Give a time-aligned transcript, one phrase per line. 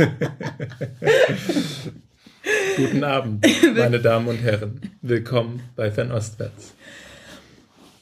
[2.76, 4.80] Guten Abend, meine Damen und Herren.
[5.02, 6.74] Willkommen bei Fernostwärts.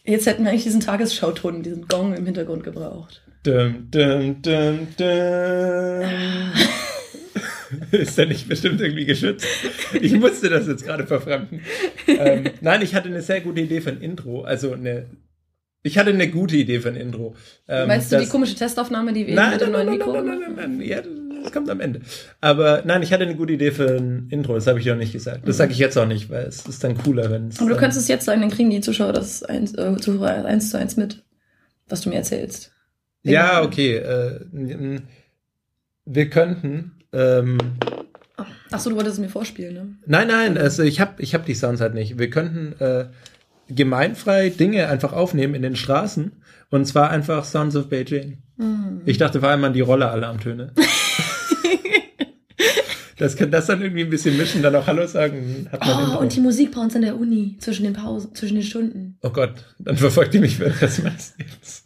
[0.05, 3.23] Jetzt hätten wir eigentlich diesen Tagesschauton, diesen Gong im Hintergrund gebraucht.
[3.43, 6.05] Dum, dum, dum, dum.
[7.91, 9.45] Ist der nicht bestimmt irgendwie geschützt?
[10.01, 11.63] Ich musste das jetzt gerade verfremden.
[12.07, 14.43] Ähm, nein, ich hatte eine sehr gute Idee für ein Intro.
[14.43, 15.07] Also eine.
[15.83, 17.35] Ich hatte eine gute Idee für ein Intro.
[17.69, 20.13] Ähm, Meinst du die komische Testaufnahme, die wir Nein, mit dem nein, neuen nein, Mikro
[20.13, 21.03] nein, gemacht nein, nein, nein, ja,
[21.49, 22.01] das kommt am Ende.
[22.41, 25.13] Aber nein, ich hatte eine gute Idee für ein Intro, das habe ich noch nicht
[25.13, 25.49] gesagt.
[25.49, 27.59] Das sage ich jetzt auch nicht, weil es ist dann cooler, wenn es.
[27.59, 30.45] Aber du dann- könntest es jetzt sagen, dann kriegen die Zuschauer das eins, äh, Zuhörer
[30.45, 31.23] eins zu eins mit,
[31.89, 32.73] was du mir erzählst.
[33.23, 33.97] Ja, okay.
[33.97, 34.41] Äh,
[36.05, 36.93] wir könnten.
[37.13, 37.59] Ähm,
[38.71, 39.97] Achso, du wolltest es mir vorspielen, ne?
[40.07, 42.19] nein, nein, also ich habe ich hab die Sounds halt nicht.
[42.19, 43.07] Wir könnten äh,
[43.69, 46.33] gemeinfrei Dinge einfach aufnehmen in den Straßen.
[46.71, 48.39] Und zwar einfach Sounds of Beijing.
[48.59, 49.01] Hm.
[49.07, 50.73] Ich dachte vor allem an die Roller-Alarmtöne.
[53.19, 55.69] das könnte das dann irgendwie ein bisschen mischen, dann auch Hallo sagen.
[55.81, 59.19] Oh, und die Musik bei uns in der Uni, zwischen den Pausen, zwischen den Stunden.
[59.23, 60.69] Oh Gott, dann verfolgt die mich für
[61.03, 61.85] meines Lebens.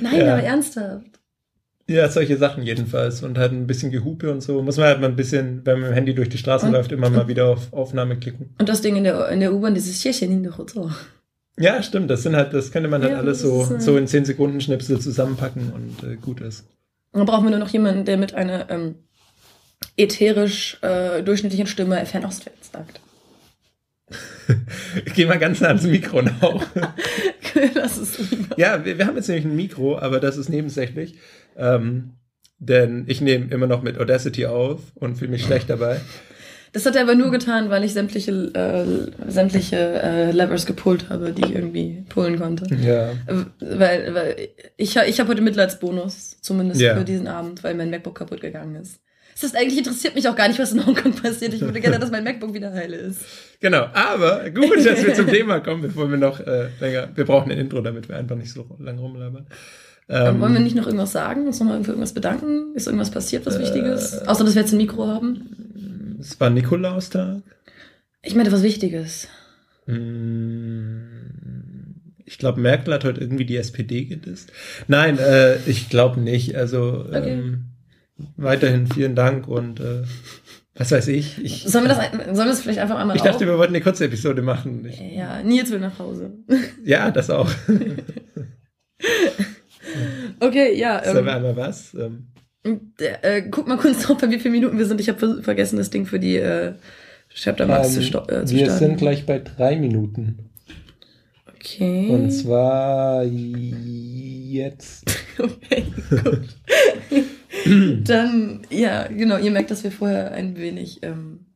[0.00, 0.32] Nein, Ja.
[0.34, 1.06] aber ernsthaft.
[1.88, 3.22] Ja, solche Sachen jedenfalls.
[3.24, 4.62] Und halt ein bisschen Gehupe und so.
[4.62, 6.72] Muss man halt mal ein bisschen, wenn man mit dem Handy durch die Straße Und-
[6.72, 8.54] läuft, immer mal wieder auf Aufnahme klicken.
[8.60, 10.88] Und das Ding in der, in der U-Bahn, dieses Tierchen in der Hotel.
[11.58, 12.08] Ja, stimmt.
[12.08, 14.24] Das sind halt, das könnte man halt Ja, alles das so, äh, so in 10
[14.24, 16.64] Sekunden Schnipsel zusammenpacken und äh, gut ist.
[17.12, 18.96] Dann brauchen wir nur noch jemanden, der mit einer ähm,
[19.96, 23.00] ätherisch äh, durchschnittlichen Stimme fernostwärts sagt.
[25.14, 26.64] Geh mal ganz nah ans Mikro noch.
[27.74, 28.58] das ist lieber.
[28.58, 31.16] ja, wir, wir haben jetzt nämlich ein Mikro, aber das ist nebensächlich.
[31.56, 32.14] Ähm,
[32.58, 36.00] denn ich nehme immer noch mit Audacity auf und fühle mich schlecht dabei.
[36.72, 41.32] Das hat er aber nur getan, weil ich sämtliche, äh, sämtliche äh, Levers gepullt habe,
[41.32, 42.72] die ich irgendwie pullen konnte.
[42.76, 43.10] Ja.
[43.10, 44.36] Äh, Weil, weil
[44.76, 46.96] ich, ich habe heute Mitleidsbonus, zumindest Ja.
[46.96, 49.00] für diesen Abend, weil mein MacBook kaputt gegangen ist.
[49.34, 51.54] Das heißt, eigentlich interessiert mich auch gar nicht, was in Hongkong passiert.
[51.54, 53.20] Ich würde gerne, dass mein MacBook wieder heile ist.
[53.60, 57.08] Genau, aber gut, dass wir zum Thema kommen, bevor wir noch äh, länger.
[57.14, 59.46] Wir brauchen ein Intro, damit wir einfach nicht so lange rumlabern.
[60.08, 61.46] Ähm, wollen wir nicht noch irgendwas sagen?
[61.46, 62.74] Uns nochmal für irgendwas bedanken?
[62.74, 64.26] Ist irgendwas passiert, was Wichtiges?
[64.26, 65.69] Außer, dass wir jetzt ein Mikro haben?
[66.20, 67.42] Es war Nikolaustag.
[68.22, 69.28] Ich meine, was Wichtiges.
[69.86, 71.94] Hm,
[72.26, 74.52] Ich glaube, Merkel hat heute irgendwie die SPD gedisst.
[74.86, 76.54] Nein, äh, ich glaube nicht.
[76.54, 77.32] Also Okay.
[77.32, 77.64] ähm,
[78.36, 80.02] weiterhin vielen Dank und äh,
[80.74, 81.42] was weiß ich.
[81.42, 83.50] Ich, Sollen wir das, sollen wir das vielleicht einfach einmal ich dachte, auf?
[83.50, 84.84] wir wollten eine kurze Episode machen.
[84.86, 86.32] Ich, Ja, Nils will nach Hause.
[86.84, 87.50] ja, das auch.
[90.40, 91.02] Okay, ja.
[91.04, 91.94] Sollen wir Ähm, einmal was?
[91.94, 92.28] Ähm,
[92.62, 95.00] äh, guck mal kurz drauf, bei wie vielen Minuten wir sind.
[95.00, 96.72] Ich habe vergessen, das Ding für die äh,
[97.34, 98.78] Chapter Max zu, sto- äh, zu wir starten.
[98.78, 100.38] sind gleich bei drei Minuten.
[101.54, 102.08] Okay.
[102.10, 105.04] Und zwar jetzt.
[105.38, 106.48] Okay, gut.
[108.06, 110.98] Dann, ja, genau, ihr merkt, dass wir vorher ein wenig.
[111.02, 111.46] Ähm,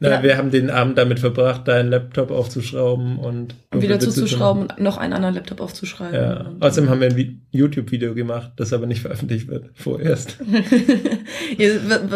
[0.00, 0.22] Na, Ja.
[0.22, 4.78] Wir haben den Abend damit verbracht, deinen Laptop aufzuschrauben und wieder Witze zu zuzuschrauben und
[4.80, 6.14] noch einen anderen Laptop aufzuschreiben.
[6.14, 6.40] Ja.
[6.46, 10.36] Und- Außerdem haben wir ein Vi- YouTube-Video gemacht, das aber nicht veröffentlicht wird, vorerst.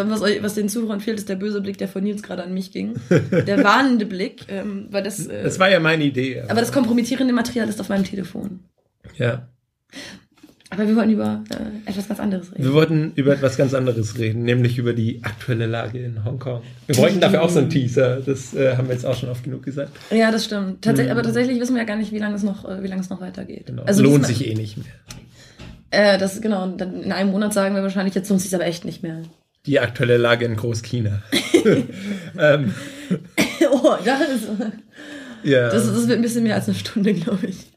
[0.07, 2.53] Was, euch, was den Zuhörern fehlt, ist der böse Blick, der von Nils gerade an
[2.53, 2.93] mich ging.
[3.09, 5.27] Der warnende Blick, ähm, weil das.
[5.27, 6.41] Äh, Das war ja meine Idee.
[6.47, 8.61] aber das kompromittierende Material ist auf meinem Telefon.
[9.17, 9.47] ja.
[10.73, 12.63] Aber wir wollen über äh, etwas ganz anderes reden.
[12.63, 16.61] Wir wollten über etwas ganz anderes reden, nämlich über die aktuelle Lage in Hongkong.
[16.87, 19.43] Wir bräuchten dafür auch so einen Teaser, das äh, haben wir jetzt auch schon oft
[19.43, 19.91] genug gesagt.
[20.11, 20.81] Ja, das stimmt.
[20.81, 21.11] Tatsächlich, Mhm.
[21.11, 23.09] Aber tatsächlich wissen wir ja gar nicht, wie lange es noch, äh, wie lange es
[23.09, 23.67] noch weitergeht.
[23.67, 23.83] Genau.
[23.83, 24.85] Also Lohnt sich eh nicht mehr.
[25.91, 26.63] Äh, das genau.
[26.63, 29.21] und Dann in einem Monat sagen wir wahrscheinlich, jetzt lohnt sich aber echt nicht mehr.
[29.65, 31.21] Die aktuelle Lage in Großchina.
[32.39, 32.73] ähm,
[33.71, 34.47] oh, das ist,
[35.43, 35.69] ja.
[35.69, 37.72] das, das wird ein bisschen mehr als eine Stunde, glaube ich.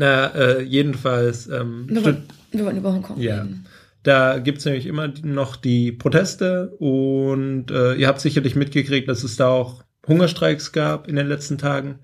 [0.00, 2.22] Na, äh, jedenfalls, ähm, Wir wollen,
[2.52, 3.42] wir wollen über Hongkong Ja.
[3.42, 3.66] reden.
[4.02, 9.36] Da gibt's nämlich immer noch die Proteste und äh, ihr habt sicherlich mitgekriegt, dass es
[9.36, 11.98] da auch Hungerstreiks gab in den letzten Tagen.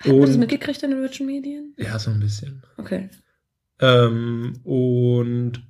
[0.00, 1.72] Hat man das mitgekriegt in den deutschen Medien?
[1.78, 2.62] Ja, so ein bisschen.
[2.76, 3.08] Okay.
[3.80, 5.62] Ähm, und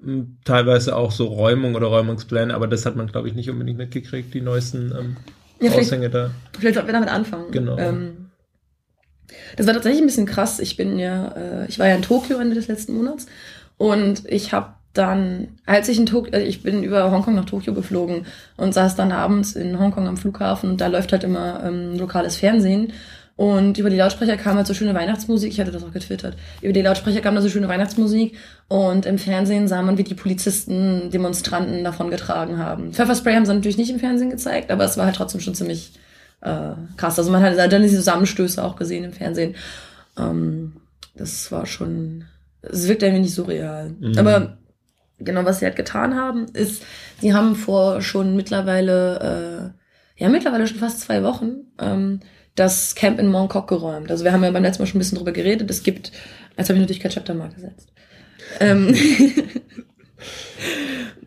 [0.00, 3.78] mh, teilweise auch so Räumung oder Räumungspläne, aber das hat man, glaube ich, nicht unbedingt
[3.78, 5.16] mitgekriegt, die neuesten ähm,
[5.62, 6.32] Ja, Aushänge da.
[6.58, 7.50] vielleicht sollten wir damit anfangen.
[7.50, 7.78] Genau.
[7.78, 8.23] Ähm,
[9.56, 10.60] das war tatsächlich ein bisschen krass.
[10.60, 13.26] Ich bin ja, äh, ich war ja in Tokio Ende des letzten Monats
[13.76, 17.74] und ich habe dann, als ich in Tokio, äh, ich bin über Hongkong nach Tokio
[17.74, 18.26] geflogen
[18.56, 22.36] und saß dann abends in Hongkong am Flughafen und da läuft halt immer ähm, lokales
[22.36, 22.92] Fernsehen
[23.36, 25.50] und über die Lautsprecher kam halt so schöne Weihnachtsmusik.
[25.50, 26.36] Ich hatte das auch getwittert.
[26.62, 28.36] Über die Lautsprecher kam da so schöne Weihnachtsmusik
[28.68, 32.92] und im Fernsehen sah man, wie die Polizisten Demonstranten davon getragen haben.
[32.92, 35.92] Pfefferspray haben sie natürlich nicht im Fernsehen gezeigt, aber es war halt trotzdem schon ziemlich
[36.44, 37.18] äh, krass.
[37.18, 39.56] Also man hat dann diese Zusammenstöße auch gesehen im Fernsehen.
[40.18, 40.74] Ähm,
[41.14, 42.24] das war schon,
[42.62, 43.94] es wirkt ein wenig surreal.
[43.98, 44.18] Mhm.
[44.18, 44.58] Aber
[45.18, 46.84] genau, was sie halt getan haben, ist,
[47.20, 49.74] sie haben vor schon mittlerweile,
[50.18, 52.20] äh, ja, mittlerweile schon fast zwei Wochen, ähm,
[52.54, 54.10] das Camp in Mongkok geräumt.
[54.10, 55.68] Also wir haben ja beim letzten Mal schon ein bisschen drüber geredet.
[55.70, 56.12] Es gibt,
[56.56, 57.92] jetzt habe ich natürlich kein Chaptermark gesetzt.
[58.60, 58.94] Ähm,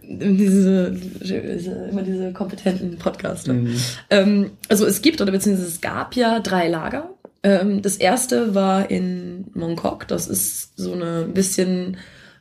[0.03, 3.53] diese, diese, immer diese kompetenten Podcaster.
[3.53, 3.75] Mhm.
[4.09, 7.09] Ähm, also es gibt oder beziehungsweise es gab ja drei Lager.
[7.43, 10.07] Ähm, das erste war in Mongkok.
[10.07, 11.97] Das ist so eine bisschen,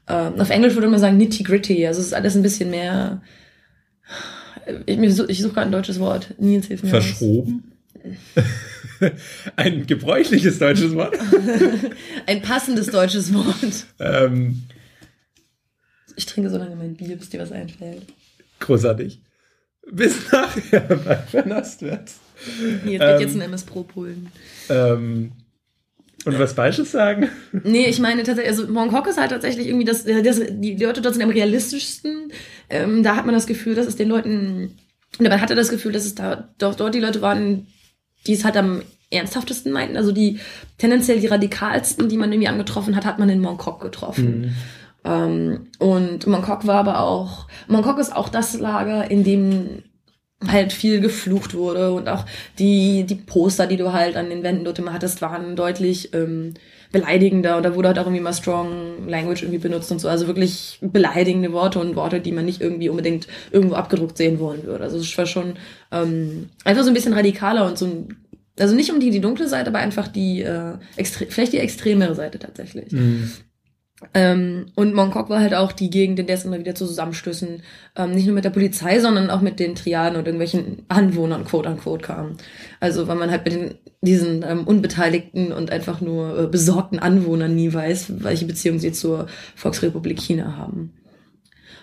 [0.06, 1.86] äh, auf Englisch würde man sagen nitty gritty.
[1.86, 3.20] Also es ist alles ein bisschen mehr.
[4.86, 6.34] Ich, ich suche gerade ein deutsches Wort.
[6.38, 6.90] Nils hilft mir.
[6.90, 7.72] Verschroben?
[9.56, 11.16] ein gebräuchliches deutsches Wort?
[12.26, 13.86] ein passendes deutsches Wort.
[13.98, 14.62] Ähm,
[16.16, 18.02] ich trinke so lange mein Bier, bis dir was einfällt.
[18.60, 19.20] Großartig.
[19.90, 22.16] Bis nachher bei Vernastwärts.
[22.84, 24.30] Jetzt ähm, jetzt ein MS Pro holen.
[24.68, 25.32] Ähm,
[26.24, 27.28] und was Falsches sagen?
[27.52, 31.14] Nee, ich meine tatsächlich, also Mongkok ist halt tatsächlich irgendwie das, das die Leute dort
[31.14, 32.32] sind am realistischsten.
[32.68, 34.76] Ähm, da hat man das Gefühl, dass es den Leuten,
[35.20, 37.68] man hatte das Gefühl, dass es da doch dort die Leute waren,
[38.26, 39.96] die es halt am ernsthaftesten meinten.
[39.96, 40.40] Also die
[40.78, 44.40] tendenziell die radikalsten, die man irgendwie angetroffen hat, hat man in Mongkok getroffen.
[44.40, 44.54] Mhm.
[45.06, 49.82] Ähm, und Mongkok war aber auch, Mongkok ist auch das Lager, in dem
[50.46, 52.26] halt viel geflucht wurde und auch
[52.58, 56.52] die, die Poster, die du halt an den Wänden dort immer hattest, waren deutlich ähm,
[56.92, 60.08] beleidigender und da wurde halt auch irgendwie mal strong language irgendwie benutzt und so.
[60.08, 64.64] Also wirklich beleidigende Worte und Worte, die man nicht irgendwie unbedingt irgendwo abgedruckt sehen wollen
[64.64, 64.84] würde.
[64.84, 65.54] Also es war schon
[65.90, 68.16] ähm, einfach so ein bisschen radikaler und so ein
[68.58, 72.14] also nicht um die, die dunkle Seite, aber einfach die, äh, extre vielleicht die extremere
[72.14, 72.90] Seite tatsächlich.
[72.90, 73.30] Mhm.
[74.12, 77.62] Ähm, und Mongkok war halt auch die Gegend, in der es immer wieder zu Zusammenstößen,
[77.96, 81.70] ähm, nicht nur mit der Polizei, sondern auch mit den Triaden und irgendwelchen Anwohnern, quote
[81.70, 82.36] unquote, kam.
[82.78, 87.54] Also, weil man halt mit den, diesen ähm, unbeteiligten und einfach nur äh, besorgten Anwohnern
[87.54, 90.92] nie weiß, welche Beziehung sie zur Volksrepublik China haben.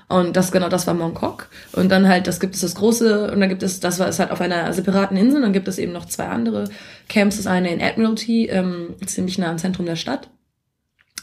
[0.08, 1.50] Und das, genau, das war Mongkok.
[1.72, 4.20] Und dann halt, das gibt es das große, und dann gibt es, das war es
[4.20, 6.66] halt auf einer separaten Insel, dann gibt es eben noch zwei andere
[7.10, 7.38] Camps.
[7.38, 10.30] Das eine in Admiralty, ähm, ziemlich nah am Zentrum der Stadt.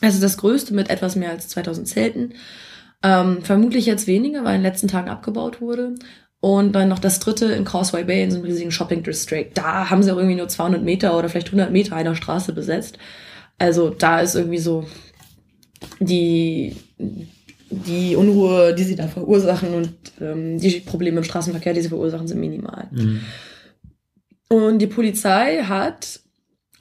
[0.00, 2.34] Also das größte mit etwas mehr als 2000 Zelten.
[3.02, 5.94] Ähm, vermutlich jetzt weniger, weil in den letzten Tagen abgebaut wurde.
[6.40, 9.50] Und dann noch das dritte in Causeway Bay in so einem riesigen Shopping District.
[9.54, 12.98] Da haben sie auch irgendwie nur 200 Meter oder vielleicht 100 Meter einer Straße besetzt.
[13.58, 14.86] Also da ist irgendwie so
[15.98, 21.88] die, die Unruhe, die sie da verursachen und ähm, die Probleme im Straßenverkehr, die sie
[21.90, 22.88] verursachen, sind minimal.
[22.90, 23.20] Mhm.
[24.48, 26.20] Und die Polizei hat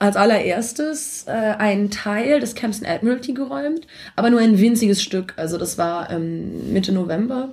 [0.00, 3.86] als allererstes äh, einen Teil des Camps in Admiralty geräumt,
[4.16, 5.34] aber nur ein winziges Stück.
[5.36, 7.50] Also das war ähm, Mitte November.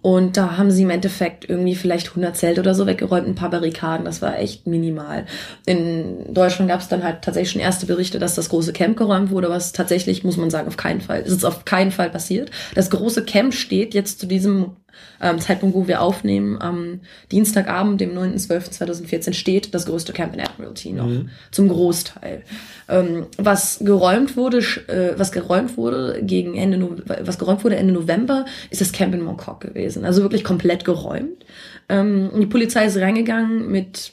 [0.00, 3.48] Und da haben sie im Endeffekt irgendwie vielleicht 100 Zelte oder so weggeräumt, ein paar
[3.48, 4.04] Barrikaden.
[4.04, 5.24] Das war echt minimal.
[5.64, 9.30] In Deutschland gab es dann halt tatsächlich schon erste Berichte, dass das große Camp geräumt
[9.30, 12.50] wurde, was tatsächlich, muss man sagen, auf keinen Fall, es ist auf keinen Fall passiert.
[12.74, 14.76] Das große Camp steht jetzt zu diesem
[15.20, 17.00] ähm, Zeitpunkt, wo wir aufnehmen, am
[17.32, 21.06] Dienstagabend, dem 9.12.2014, steht das größte Camp in Admiralty noch.
[21.06, 21.30] Mhm.
[21.50, 22.42] Zum Großteil.
[22.88, 27.94] Ähm, was geräumt wurde, äh, was geräumt wurde gegen Ende, no was geräumt wurde Ende
[27.94, 30.04] November, ist das Camp in Mongkok gewesen.
[30.04, 31.44] Also wirklich komplett geräumt.
[31.88, 34.12] Ähm, die Polizei ist reingegangen mit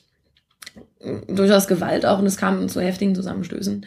[1.28, 3.86] durchaus Gewalt auch und es kam zu heftigen Zusammenstößen.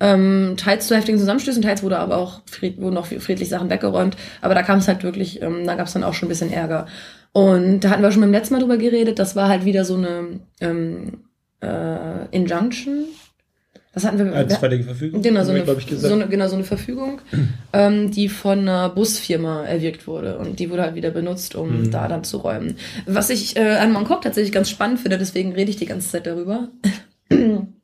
[0.00, 4.16] Ähm, teils zu heftigen Zusammenstößen, teils wurde aber auch fried, wurden auch friedlich Sachen weggeräumt.
[4.40, 6.52] Aber da kam es halt wirklich, ähm, da gab es dann auch schon ein bisschen
[6.52, 6.86] Ärger.
[7.32, 9.18] Und da hatten wir schon beim letzten Mal drüber geredet.
[9.18, 11.24] Das war halt wieder so eine ähm,
[11.60, 13.06] äh, Injunction.
[13.92, 14.32] Das hatten wir.
[14.32, 15.22] Einstweilige Verfügung.
[15.22, 17.20] Genau, so eine, so eine, genau, so eine Verfügung,
[17.72, 20.38] ähm, die von einer Busfirma erwirkt wurde.
[20.38, 21.90] Und die wurde halt wieder benutzt, um mhm.
[21.90, 22.76] da dann zu räumen.
[23.06, 26.26] Was ich äh, an Mongkok tatsächlich ganz spannend finde, deswegen rede ich die ganze Zeit
[26.26, 26.68] darüber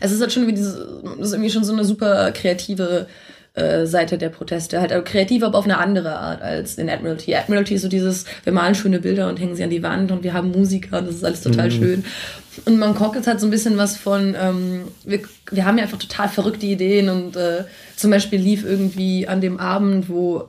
[0.00, 3.06] es ist halt schon wie diese, das ist irgendwie schon so eine super kreative
[3.56, 4.80] äh, Seite der Proteste.
[4.80, 7.34] Halt also kreativ, aber auf eine andere Art als in Admiralty.
[7.34, 10.22] Admiralty ist so dieses, wir malen schöne Bilder und hängen sie an die Wand und
[10.22, 11.72] wir haben Musiker und das ist alles total mhm.
[11.72, 12.04] schön.
[12.66, 15.98] Und Mongkok ist halt so ein bisschen was von, ähm, wir, wir haben ja einfach
[15.98, 17.64] total verrückte Ideen und äh,
[17.96, 20.48] zum Beispiel lief irgendwie an dem Abend, wo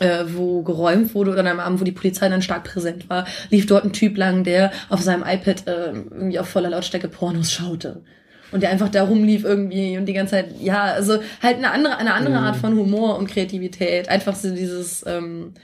[0.00, 3.24] äh, wo geräumt wurde oder an einem Abend, wo die Polizei dann stark präsent war,
[3.50, 7.52] lief dort ein Typ lang, der auf seinem iPad äh, irgendwie auf voller Lautstärke Pornos
[7.52, 8.02] schaute
[8.52, 11.96] und der einfach da rumlief irgendwie und die ganze Zeit, ja, also halt eine andere,
[11.96, 12.44] eine andere mhm.
[12.44, 14.08] Art von Humor und Kreativität.
[14.08, 15.54] Einfach so dieses, ähm,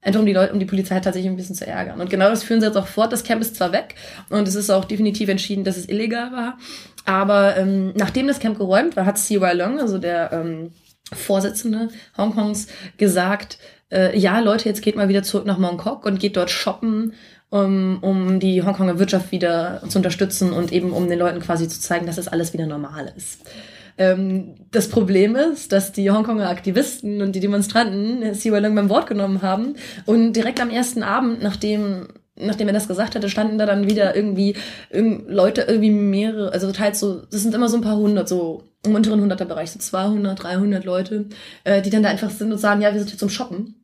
[0.00, 2.00] einfach um die Leute, um die Polizei tatsächlich ein bisschen zu ärgern.
[2.00, 3.12] Und genau das führen sie jetzt auch fort.
[3.12, 3.94] Das Camp ist zwar weg
[4.30, 6.58] und es ist auch definitiv entschieden, dass es illegal war,
[7.04, 10.72] aber ähm, nachdem das Camp geräumt war, hat CY Long, also der ähm,
[11.10, 12.66] Vorsitzende Hongkongs,
[12.98, 13.58] gesagt,
[13.90, 17.14] äh, ja, Leute, jetzt geht mal wieder zurück nach Mongkok und geht dort shoppen
[17.50, 21.80] um, um die Hongkonger Wirtschaft wieder zu unterstützen und eben um den Leuten quasi zu
[21.80, 23.40] zeigen, dass das alles wieder normal ist.
[23.96, 29.08] Ähm, das Problem ist, dass die Hongkonger Aktivisten und die Demonstranten Siwa Long beim Wort
[29.08, 29.74] genommen haben
[30.06, 32.08] und direkt am ersten Abend, nachdem
[32.40, 34.54] nachdem er das gesagt hatte, standen da dann wieder irgendwie
[34.92, 38.94] Leute, irgendwie mehrere, also teils so, das sind immer so ein paar hundert, so im
[38.94, 41.26] unteren hunderter Bereich, so 200, 300 Leute,
[41.64, 43.77] äh, die dann da einfach sind und sagen, ja, wir sind hier zum Shoppen.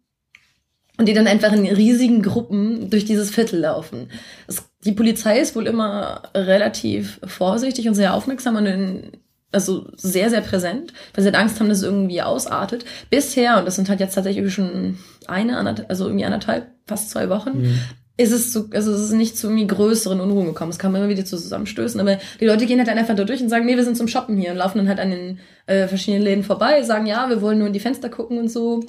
[0.97, 4.11] Und die dann einfach in riesigen Gruppen durch dieses Viertel laufen.
[4.47, 9.13] Es, die Polizei ist wohl immer relativ vorsichtig und sehr aufmerksam und in,
[9.51, 12.85] also sehr, sehr präsent, weil sie halt Angst haben, dass es irgendwie ausartet.
[13.11, 17.63] Bisher, und das sind halt jetzt tatsächlich schon eine, also irgendwie anderthalb, fast zwei Wochen,
[17.63, 17.81] mhm
[18.17, 20.71] ist es so, also es ist nicht zu irgendwie größeren Unruhen gekommen.
[20.71, 23.43] Es kam immer wieder zu Zusammenstößen, aber die Leute gehen halt dann einfach da durch
[23.43, 25.89] und sagen, nee, wir sind zum Shoppen hier und laufen dann halt an den äh,
[25.89, 28.85] verschiedenen Läden vorbei, sagen, ja, wir wollen nur in die Fenster gucken und so.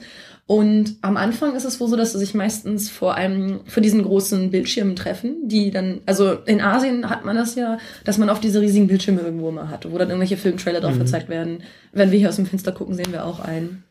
[0.47, 4.03] Und am Anfang ist es wohl so, dass sie sich meistens vor einem, vor diesen
[4.03, 8.41] großen Bildschirmen treffen, die dann, also in Asien hat man das ja, dass man auf
[8.41, 10.99] diese riesigen Bildschirme irgendwo mal hat, wo dann irgendwelche Filmtrailer drauf mhm.
[10.99, 11.63] gezeigt werden.
[11.93, 13.83] Wenn wir hier aus dem Fenster gucken, sehen wir auch einen.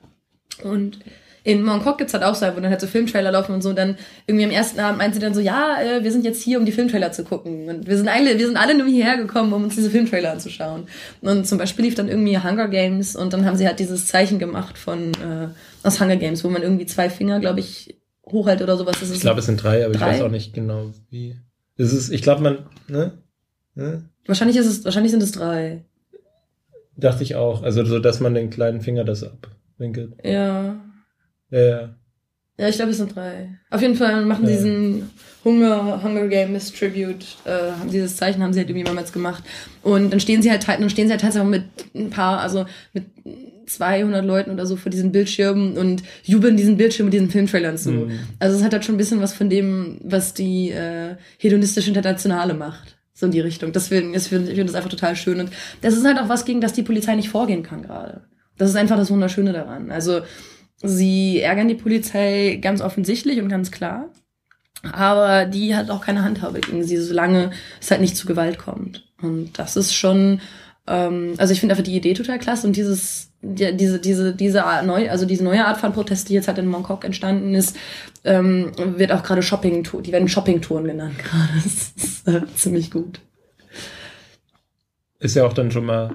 [0.63, 1.01] Und
[1.45, 3.69] in Mongkok gibt's halt auch so, wo dann halt so Filmtrailer laufen und so.
[3.69, 6.43] Und dann irgendwie am ersten Abend meint sie dann so, ja, äh, wir sind jetzt
[6.43, 7.69] hier, um die Filmtrailer zu gucken.
[7.69, 10.85] Und wir sind alle, wir sind alle nur hierher gekommen, um uns diese Filmtrailer anzuschauen.
[11.21, 14.39] Und zum Beispiel lief dann irgendwie Hunger Games und dann haben sie halt dieses Zeichen
[14.39, 15.49] gemacht von äh,
[15.87, 18.97] aus Hunger Games, wo man irgendwie zwei Finger, glaube ich, hochhält oder sowas.
[18.99, 20.13] Das ich glaube, es sind drei, aber drei?
[20.13, 21.37] ich weiß auch nicht genau wie.
[21.77, 22.59] Es ist, ich glaube, man,
[22.89, 23.19] ne?
[23.75, 24.09] ne?
[24.27, 25.85] Wahrscheinlich ist es, wahrscheinlich sind es drei.
[26.97, 27.63] Dachte ich auch.
[27.63, 30.15] Also so, dass man den kleinen Finger das abwinkelt.
[30.25, 30.81] Ja.
[31.51, 31.95] Ja, ja.
[32.57, 33.49] Ja, ich glaube, es sind drei.
[33.71, 34.53] Auf jeden Fall machen ja.
[34.53, 35.11] diesen
[35.45, 39.43] Hunger, Hunger Games Tribute, äh, haben dieses Zeichen haben sie halt irgendwie mehrmals gemacht.
[39.83, 43.07] Und dann stehen sie halt, dann stehen sie halt tatsächlich mit ein paar, also mit
[43.67, 47.91] 200 Leuten oder so vor diesen Bildschirmen und jubeln diesen Bildschirm mit diesen Filmtrailern zu.
[47.91, 48.19] Mhm.
[48.39, 52.55] Also es hat halt schon ein bisschen was von dem, was die äh, hedonistische Internationale
[52.55, 52.97] macht.
[53.15, 53.73] So in die Richtung.
[53.73, 55.41] Deswegen, ich finde das einfach total schön.
[55.41, 55.51] Und
[55.83, 58.23] das ist halt auch was, gegen das die Polizei nicht vorgehen kann gerade.
[58.59, 59.91] Das ist einfach das Wunderschöne daran.
[59.91, 60.23] Also
[60.87, 64.11] Sie ärgern die Polizei ganz offensichtlich und ganz klar.
[64.93, 67.51] Aber die hat auch keine Handhabe gegen sie, solange
[67.81, 69.07] es halt nicht zu Gewalt kommt.
[69.21, 70.41] Und das ist schon,
[70.87, 74.63] ähm, also ich finde einfach die Idee total klasse und dieses, die, diese, diese, diese
[74.85, 77.77] neu, also diese neue Art von Protest, die jetzt halt in Mongkok entstanden ist,
[78.25, 81.53] ähm, wird auch gerade Shopping, die werden Shopping-Touren genannt gerade.
[81.65, 83.21] Das ist äh, ziemlich gut.
[85.19, 86.15] Ist ja auch dann schon mal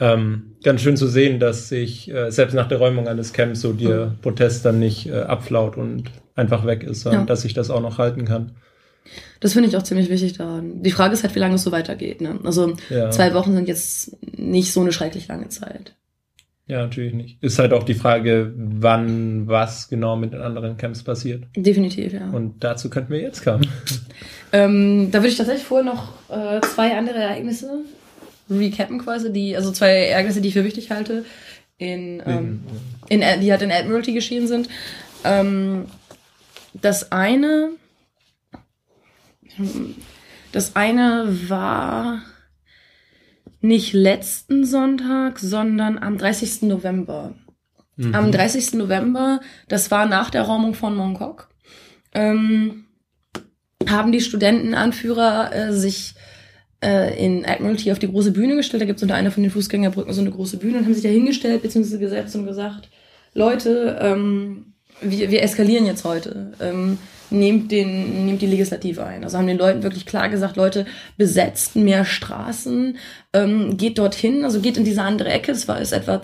[0.00, 3.72] ähm, ganz schön zu sehen, dass sich äh, selbst nach der Räumung eines Camps so
[3.72, 4.18] der mhm.
[4.22, 7.26] Protest dann nicht äh, abflaut und einfach weg ist, sondern ja.
[7.26, 8.52] dass sich das auch noch halten kann.
[9.40, 10.82] Das finde ich auch ziemlich wichtig daran.
[10.82, 12.20] Die Frage ist halt, wie lange es so weitergeht.
[12.20, 12.38] Ne?
[12.44, 13.10] Also ja.
[13.10, 15.94] zwei Wochen sind jetzt nicht so eine schrecklich lange Zeit.
[16.66, 17.42] Ja, natürlich nicht.
[17.42, 21.44] Ist halt auch die Frage, wann was genau mit den anderen Camps passiert.
[21.56, 22.30] Definitiv, ja.
[22.30, 23.66] Und dazu könnten wir jetzt kommen.
[24.52, 27.84] Ähm, da würde ich tatsächlich vorher noch äh, zwei andere Ereignisse
[28.50, 31.24] recappen quasi, die, also zwei Ereignisse, die ich für wichtig halte,
[31.78, 32.60] in, ähm,
[33.08, 34.68] in, die halt in Admiralty geschehen sind.
[35.24, 35.86] Ähm,
[36.74, 37.70] das eine,
[40.52, 42.22] das eine war
[43.60, 46.62] nicht letzten Sonntag, sondern am 30.
[46.62, 47.34] November.
[47.96, 48.14] Mhm.
[48.14, 48.74] Am 30.
[48.74, 51.50] November, das war nach der Räumung von Mongkok,
[52.12, 52.86] ähm,
[53.88, 56.14] haben die Studentenanführer äh, sich
[56.84, 58.82] äh, in Admiralty auf die große Bühne gestellt.
[58.82, 61.02] Da gibt es unter einer von den Fußgängerbrücken so eine große Bühne und haben sich
[61.02, 62.88] da hingestellt, beziehungsweise gesetzt und gesagt,
[63.34, 66.52] Leute, ähm, wir, wir eskalieren jetzt heute.
[66.60, 66.98] Ähm,
[67.30, 69.24] nehmt, den, nehmt die Legislative ein.
[69.24, 72.96] Also haben den Leuten wirklich klar gesagt, Leute, besetzt mehr Straßen,
[73.32, 76.20] ähm, geht dorthin, also geht in diese andere Ecke, es war ist etwa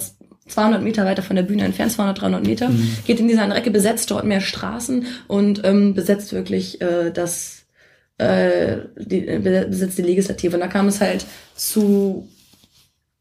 [0.48, 2.96] 200 Meter weiter von der Bühne entfernt, 200, 300 Meter, mhm.
[3.04, 7.55] geht in diese andere Ecke, besetzt dort mehr Straßen und ähm, besetzt wirklich äh, das
[8.18, 10.56] äh, die, äh, besitzt die Legislative.
[10.56, 12.28] Und da kam es halt zu,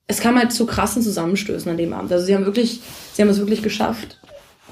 [0.08, 2.12] es kam halt zu krassen Zusammenstößen an dem Abend.
[2.12, 2.82] Also sie haben wirklich,
[3.14, 4.20] sie haben es wirklich geschafft,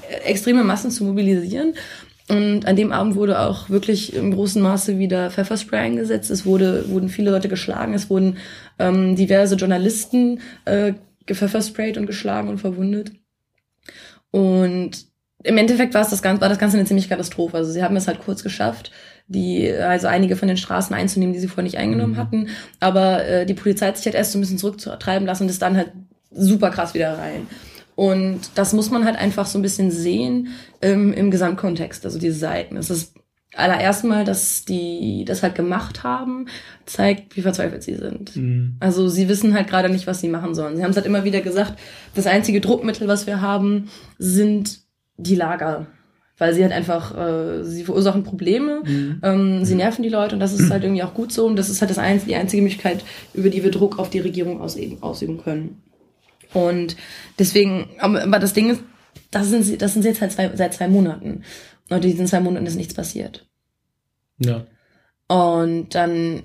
[0.08, 1.74] äh, extreme Massen zu mobilisieren.
[2.28, 6.30] Und an dem Abend wurde auch wirklich im großen Maße wieder Pfefferspray eingesetzt.
[6.30, 7.92] Es wurde, wurden viele Leute geschlagen.
[7.92, 8.38] Es wurden
[8.78, 10.94] ähm, diverse Journalisten äh,
[11.26, 13.12] gepfeffersprayt und geschlagen und verwundet.
[14.30, 15.06] Und
[15.42, 17.58] im Endeffekt war es das Ganze, war das Ganze eine ziemlich Katastrophe.
[17.58, 18.90] Also sie haben es halt kurz geschafft,
[19.26, 22.18] die, also einige von den Straßen einzunehmen, die sie vorher nicht eingenommen mhm.
[22.18, 22.48] hatten.
[22.80, 25.62] Aber äh, die Polizei hat sich halt erst so ein bisschen zurücktreiben lassen und ist
[25.62, 25.92] dann halt
[26.30, 27.46] super krass wieder rein.
[27.96, 30.48] Und das muss man halt einfach so ein bisschen sehen
[30.82, 32.76] ähm, im Gesamtkontext, also diese Seiten.
[32.76, 33.14] Es ist
[33.56, 36.46] allererst mal, dass die das halt gemacht haben,
[36.86, 38.34] zeigt, wie verzweifelt sie sind.
[38.34, 38.76] Mhm.
[38.80, 40.76] Also sie wissen halt gerade nicht, was sie machen sollen.
[40.76, 41.78] Sie haben es halt immer wieder gesagt,
[42.16, 43.88] das einzige Druckmittel, was wir haben,
[44.18, 44.80] sind
[45.16, 45.86] die Lager
[46.38, 49.20] weil sie halt einfach, äh, sie verursachen Probleme, mhm.
[49.22, 51.68] ähm, sie nerven die Leute und das ist halt irgendwie auch gut so und das
[51.68, 55.02] ist halt das einzige, die einzige Möglichkeit, über die wir Druck auf die Regierung ausüben,
[55.02, 55.82] ausüben können.
[56.52, 56.96] Und
[57.38, 58.82] deswegen, aber das Ding ist,
[59.30, 61.42] das sind sie, das sind sie jetzt halt zwei, seit zwei Monaten.
[61.90, 63.46] Und in diesen zwei Monaten ist nichts passiert.
[64.38, 64.64] Ja.
[65.28, 66.42] Und dann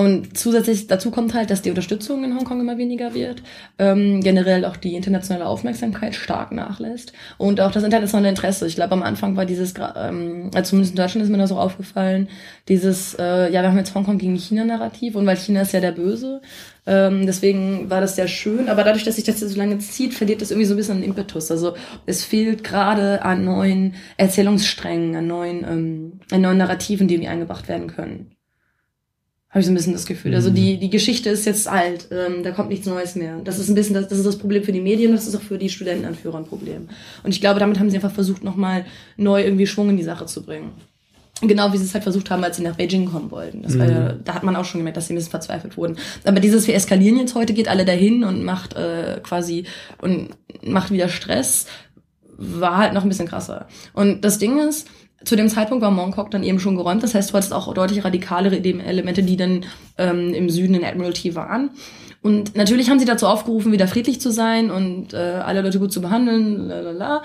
[0.00, 3.42] und zusätzlich dazu kommt halt, dass die Unterstützung in Hongkong immer weniger wird,
[3.78, 8.66] ähm, generell auch die internationale Aufmerksamkeit stark nachlässt und auch das internationale Interesse.
[8.66, 11.58] Ich glaube, am Anfang war dieses, ähm, also zumindest in Deutschland ist mir das so
[11.58, 12.28] aufgefallen,
[12.66, 15.92] dieses, äh, ja, wir haben jetzt Hongkong gegen China-Narrativ und weil China ist ja der
[15.92, 16.40] Böse,
[16.86, 20.14] ähm, deswegen war das sehr schön, aber dadurch, dass sich das jetzt so lange zieht,
[20.14, 21.50] verliert das irgendwie so ein bisschen an Impetus.
[21.50, 21.74] Also
[22.06, 27.68] es fehlt gerade an neuen Erzählungssträngen, an neuen, ähm, an neuen Narrativen, die irgendwie eingebracht
[27.68, 28.34] werden können.
[29.50, 30.34] Habe ich so ein bisschen das Gefühl.
[30.36, 30.80] Also die, mhm.
[30.80, 33.40] die Geschichte ist jetzt alt, ähm, da kommt nichts Neues mehr.
[33.42, 35.42] Das ist ein bisschen das, das ist das Problem für die Medien, das ist auch
[35.42, 36.88] für die Studentenanführer ein Problem.
[37.24, 38.84] Und ich glaube, damit haben sie einfach versucht, nochmal
[39.16, 40.70] neu irgendwie Schwung in die Sache zu bringen.
[41.42, 43.62] Genau wie sie es halt versucht haben, als sie nach Beijing kommen wollten.
[43.62, 44.20] Das war mhm.
[44.24, 45.96] da hat man auch schon gemerkt, dass sie ein bisschen verzweifelt wurden.
[46.24, 49.64] Aber dieses wir eskalieren jetzt heute, geht alle dahin und macht äh, quasi
[50.00, 50.28] und
[50.62, 51.66] macht wieder Stress,
[52.36, 53.66] war halt noch ein bisschen krasser.
[53.94, 54.86] Und das Ding ist,
[55.24, 57.02] zu dem Zeitpunkt war Mongkok dann eben schon geräumt.
[57.02, 59.64] Das heißt, du hattest auch deutlich radikalere Elemente, die dann
[59.98, 61.70] ähm, im Süden in Admiralty waren.
[62.22, 65.92] Und natürlich haben sie dazu aufgerufen, wieder friedlich zu sein und äh, alle Leute gut
[65.92, 67.22] zu behandeln, lalala.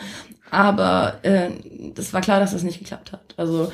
[0.52, 1.50] Aber äh,
[1.94, 3.34] das war klar, dass das nicht geklappt hat.
[3.36, 3.72] Also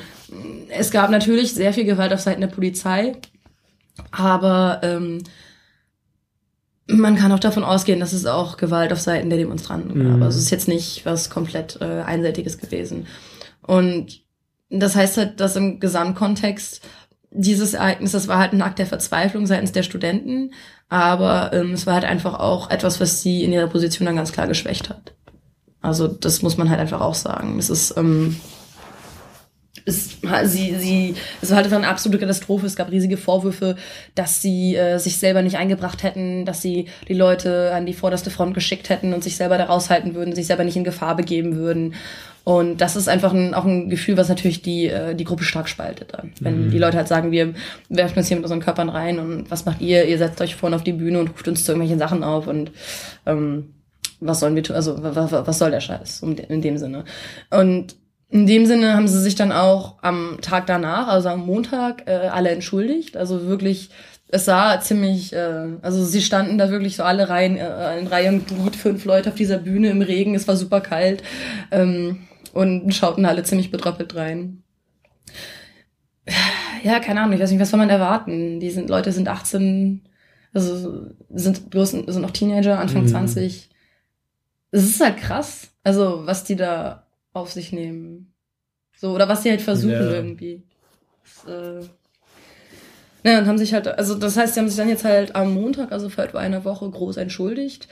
[0.68, 3.16] es gab natürlich sehr viel Gewalt auf Seiten der Polizei,
[4.10, 5.22] aber ähm,
[6.86, 10.16] man kann auch davon ausgehen, dass es auch Gewalt auf Seiten der Demonstranten gab.
[10.16, 10.22] Mhm.
[10.22, 13.06] Also es ist jetzt nicht was komplett äh, Einseitiges gewesen.
[13.62, 14.22] Und
[14.70, 16.82] das heißt halt, dass im Gesamtkontext
[17.30, 20.52] dieses Ereignis, das war halt ein Akt der Verzweiflung seitens der Studenten,
[20.88, 24.32] aber ähm, es war halt einfach auch etwas, was sie in ihrer Position dann ganz
[24.32, 25.14] klar geschwächt hat.
[25.80, 27.58] Also das muss man halt einfach auch sagen.
[27.58, 28.36] Es ist ähm,
[29.84, 32.66] es, sie, sie, es war halt eine absolute Katastrophe.
[32.66, 33.76] Es gab riesige Vorwürfe,
[34.14, 38.30] dass sie äh, sich selber nicht eingebracht hätten, dass sie die Leute an die vorderste
[38.30, 41.56] Front geschickt hätten und sich selber da raushalten würden, sich selber nicht in Gefahr begeben
[41.56, 41.94] würden.
[42.44, 45.68] Und das ist einfach ein, auch ein Gefühl, was natürlich die, äh, die Gruppe stark
[45.68, 46.32] spaltet dann.
[46.40, 46.70] Wenn mhm.
[46.70, 47.54] die Leute halt sagen, wir
[47.88, 50.06] werfen uns hier mit unseren Körpern rein und was macht ihr?
[50.06, 52.72] Ihr setzt euch vorne auf die Bühne und ruft uns zu irgendwelchen Sachen auf und
[53.26, 53.74] ähm,
[54.20, 54.76] was sollen wir tun?
[54.76, 57.04] Also was, soll der Scheiß in dem Sinne?
[57.50, 57.96] Und
[58.30, 62.28] in dem Sinne haben sie sich dann auch am Tag danach, also am Montag, äh,
[62.28, 63.16] alle entschuldigt.
[63.16, 63.90] Also wirklich,
[64.28, 68.30] es sah ziemlich, äh, also sie standen da wirklich so alle Reihen, äh, in Reihe
[68.30, 71.22] und Glied, fünf Leute auf dieser Bühne im Regen, es war super kalt.
[71.70, 72.20] Ähm,
[72.52, 74.62] und schauten alle ziemlich betröppelt rein.
[76.82, 78.60] Ja, keine Ahnung, ich weiß nicht, was soll man erwarten?
[78.60, 80.02] Die sind, Leute sind 18,
[80.52, 83.08] also sind bloß, sind noch Teenager, Anfang mhm.
[83.08, 83.70] 20.
[84.70, 88.34] Es ist halt krass, also was die da auf sich nehmen.
[88.96, 90.12] So, oder was die halt versuchen ja.
[90.12, 90.62] irgendwie.
[91.22, 91.86] Das, äh,
[93.24, 95.54] naja, und haben sich halt, also das heißt, sie haben sich dann jetzt halt am
[95.54, 97.88] Montag, also vor etwa einer Woche, groß entschuldigt.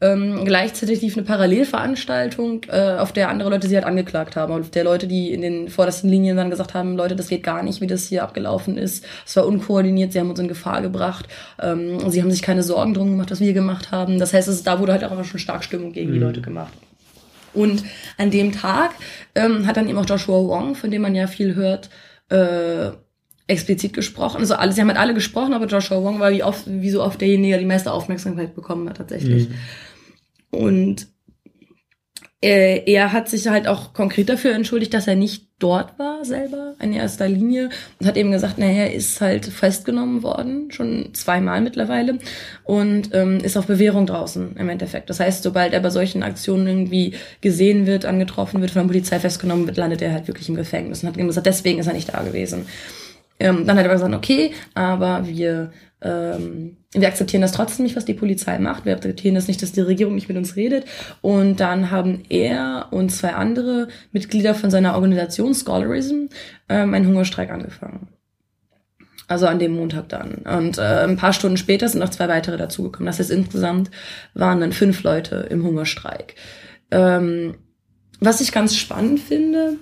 [0.00, 4.52] Ähm, gleichzeitig lief eine Parallelveranstaltung, äh, auf der andere Leute sie halt angeklagt haben.
[4.52, 7.62] Und der Leute, die in den vordersten Linien dann gesagt haben, Leute, das geht gar
[7.62, 9.06] nicht, wie das hier abgelaufen ist.
[9.24, 11.28] Es war unkoordiniert, sie haben uns in Gefahr gebracht.
[11.60, 14.18] Ähm, sie haben sich keine Sorgen drum gemacht, was wir gemacht haben.
[14.18, 16.14] Das heißt, es, da wurde halt auch schon stark Stimmung gegen mhm.
[16.14, 16.72] die Leute gemacht.
[17.54, 17.84] Und
[18.18, 18.90] an dem Tag
[19.36, 21.88] ähm, hat dann eben auch Joshua Wong, von dem man ja viel hört,
[22.30, 22.90] äh,
[23.46, 24.38] explizit gesprochen.
[24.38, 27.02] Also alle, sie haben halt alle gesprochen, aber Joshua Wong war wie, oft, wie so
[27.02, 29.48] oft derjenige, der die meiste Aufmerksamkeit bekommen hat tatsächlich.
[29.48, 29.54] Mhm.
[30.50, 31.08] Und
[32.44, 36.74] äh, er hat sich halt auch konkret dafür entschuldigt, dass er nicht dort war selber
[36.78, 41.62] in erster Linie und hat eben gesagt, naja, er ist halt festgenommen worden, schon zweimal
[41.62, 42.18] mittlerweile
[42.64, 45.08] und ähm, ist auf Bewährung draußen im Endeffekt.
[45.08, 49.18] Das heißt, sobald er bei solchen Aktionen irgendwie gesehen wird, angetroffen wird, von der Polizei
[49.20, 52.12] festgenommen wird, landet er halt wirklich im Gefängnis und hat gesagt, deswegen ist er nicht
[52.12, 52.66] da gewesen.
[53.44, 58.06] Ähm, dann hat er gesagt, okay, aber wir, ähm, wir akzeptieren das trotzdem nicht, was
[58.06, 58.86] die Polizei macht.
[58.86, 60.86] Wir akzeptieren das nicht, dass die Regierung nicht mit uns redet.
[61.20, 66.28] Und dann haben er und zwei andere Mitglieder von seiner Organisation Scholarism
[66.70, 68.08] ähm, einen Hungerstreik angefangen.
[69.28, 70.36] Also an dem Montag dann.
[70.36, 73.06] Und äh, ein paar Stunden später sind noch zwei weitere dazugekommen.
[73.06, 73.90] Das heißt, insgesamt
[74.32, 76.34] waren dann fünf Leute im Hungerstreik.
[76.90, 77.56] Ähm,
[78.20, 79.76] was ich ganz spannend finde,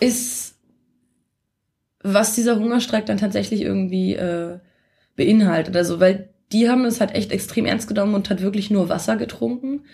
[0.00, 0.47] ist,
[2.14, 4.58] was dieser Hungerstreik dann tatsächlich irgendwie äh,
[5.16, 5.76] beinhaltet.
[5.76, 9.16] Also, weil die haben es halt echt extrem ernst genommen und hat wirklich nur Wasser
[9.16, 9.84] getrunken.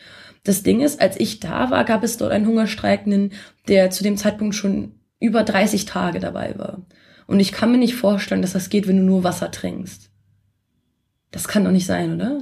[0.44, 3.32] Das Ding ist, als ich da war, gab es dort einen Hungerstreikenden,
[3.66, 6.82] der zu dem Zeitpunkt schon über 30 Tage dabei war.
[7.26, 10.10] Und ich kann mir nicht vorstellen, dass das geht, wenn du nur Wasser trinkst.
[11.30, 12.40] Das kann doch nicht sein, oder?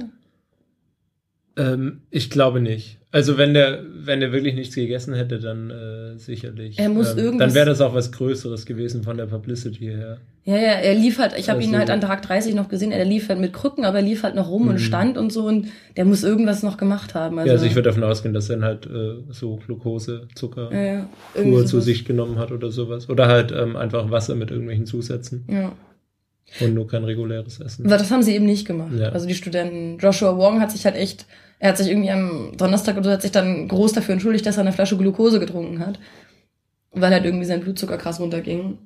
[1.55, 2.99] Ähm, ich glaube nicht.
[3.13, 6.79] Also wenn der, wenn der wirklich nichts gegessen hätte, dann äh, sicherlich.
[6.79, 10.17] Er muss ähm, irgendwas- Dann wäre das auch was Größeres gewesen von der Publicity her.
[10.45, 12.91] Ja, ja, er lief halt, ich habe ihn Also- halt an Tag 30 noch gesehen,
[12.91, 14.79] er lief halt mit Krücken, aber er lief halt noch rum und Mhm.
[14.79, 17.37] stand und so und der muss irgendwas noch gemacht haben.
[17.37, 20.69] Also, ja, also ich würde davon ausgehen, dass er dann halt äh, so Glucose, Zucker,
[20.73, 21.07] ja,
[21.39, 23.09] ja, zu sich genommen hat oder sowas.
[23.09, 25.71] Oder halt ähm, einfach Wasser mit irgendwelchen Zusätzen Ja.
[26.61, 27.85] Und nur kein reguläres Essen.
[27.85, 28.93] Aber das haben sie eben nicht gemacht.
[28.97, 29.09] Ja.
[29.09, 29.97] Also die Studenten.
[29.99, 31.25] Joshua Wong hat sich halt echt,
[31.59, 34.57] er hat sich irgendwie am Donnerstag oder so, hat sich dann groß dafür entschuldigt, dass
[34.57, 35.99] er eine Flasche Glucose getrunken hat.
[36.91, 38.77] Weil halt irgendwie sein Blutzucker krass runterging.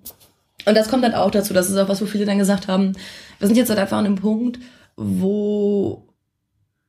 [0.65, 2.93] Und das kommt halt auch dazu, das ist auch was, wo viele dann gesagt haben,
[3.39, 4.59] wir sind jetzt halt einfach an einem Punkt,
[4.95, 6.07] wo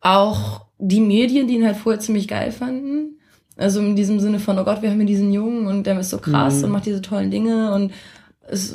[0.00, 3.18] auch die Medien, die ihn halt vorher ziemlich geil fanden,
[3.56, 6.10] also in diesem Sinne von, oh Gott, wir haben hier diesen Jungen und der ist
[6.10, 6.64] so krass Mhm.
[6.64, 7.92] und macht diese tollen Dinge und
[8.50, 8.74] es,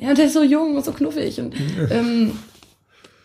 [0.00, 1.54] ja, der ist so jung und so knuffig und
[1.90, 2.32] ähm,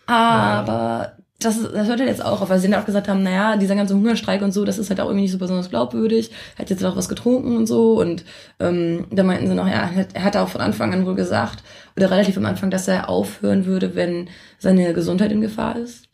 [0.07, 3.57] aber das, das hört halt jetzt auch auf, weil sie dann auch gesagt haben, naja,
[3.57, 6.29] dieser ganze Hungerstreik und so, das ist halt auch irgendwie nicht so besonders glaubwürdig.
[6.55, 7.99] Er hat jetzt auch was getrunken und so.
[7.99, 8.23] Und
[8.59, 11.63] ähm, da meinten sie noch, ja, er hat- er auch von Anfang an wohl gesagt,
[11.97, 16.05] oder relativ am Anfang, dass er aufhören würde, wenn seine Gesundheit in Gefahr ist.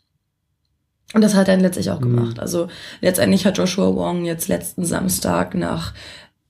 [1.13, 2.15] Und das hat er dann letztlich auch Mhm.
[2.15, 2.39] gemacht.
[2.39, 2.69] Also
[3.01, 5.93] letztendlich hat Joshua Wong jetzt letzten Samstag nach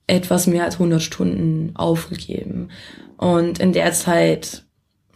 [0.06, 2.68] etwas mehr als 100 Stunden aufgegeben.
[3.18, 4.64] Und in der Zeit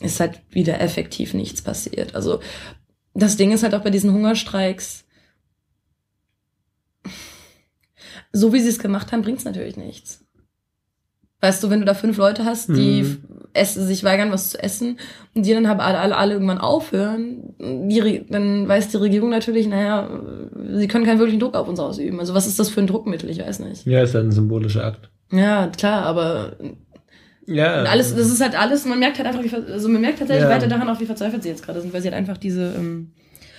[0.00, 2.14] ist halt wieder effektiv nichts passiert.
[2.14, 2.40] Also
[3.14, 5.04] das Ding ist halt auch bei diesen Hungerstreiks,
[8.32, 10.24] so wie sie es gemacht haben, bringt's natürlich nichts.
[11.40, 13.18] Weißt du, wenn du da fünf Leute hast, die Mhm.
[13.52, 14.98] essen, sich weigern, was zu essen,
[15.34, 19.66] und die dann aber alle, alle, alle irgendwann aufhören, die, dann weiß die Regierung natürlich,
[19.66, 20.08] naja,
[20.72, 22.20] sie können keinen wirklichen Druck auf uns ausüben.
[22.20, 23.28] Also was ist das für ein Druckmittel?
[23.28, 23.84] Ich weiß nicht.
[23.86, 25.10] Ja, ist halt ein symbolischer Akt.
[25.32, 26.56] Ja, klar, aber
[27.46, 27.80] Ja.
[27.80, 30.44] und alles, das ist halt alles, man merkt halt einfach, wie, also man merkt tatsächlich
[30.44, 30.50] Ja.
[30.50, 33.12] weiter daran auch, wie verzweifelt sie jetzt gerade sind, weil sie halt einfach diese, ähm,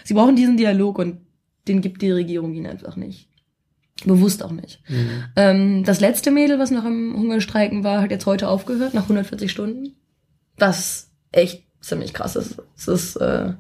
[0.04, 1.20] sie brauchen diesen Dialog und
[1.68, 3.30] den gibt die Regierung ihnen einfach nicht.
[4.06, 4.82] Bewusst auch nicht.
[4.90, 5.10] Mhm.
[5.36, 9.52] Ähm, das letzte Mädel, was noch im Hungerstreiken war, hat jetzt heute aufgehört, nach 140
[9.52, 9.96] Stunden.
[10.58, 12.58] Was echt ziemlich krass ist.
[12.78, 13.54] Es ist, äh,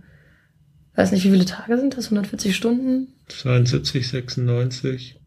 [0.96, 2.06] weiß nicht, wie viele Tage sind das?
[2.06, 3.14] 140 Stunden?
[3.30, 5.20] 72, 96,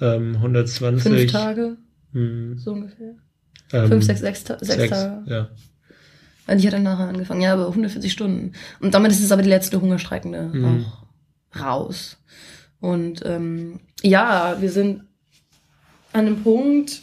[0.00, 1.02] ähm, 120.
[1.12, 1.76] Fünf Tage,
[2.12, 3.14] Hm, so ungefähr.
[3.72, 5.22] Ähm, Fünf, sechs, sechs, sechs sechs, Tage.
[5.30, 5.48] Ja.
[6.46, 8.52] Und ich hatte nachher angefangen, ja, aber 140 Stunden.
[8.80, 10.84] Und damit ist es aber die letzte Hungerstreikende Mhm.
[10.84, 12.18] auch raus.
[12.80, 15.04] Und ähm, ja, wir sind
[16.12, 17.02] an einem Punkt,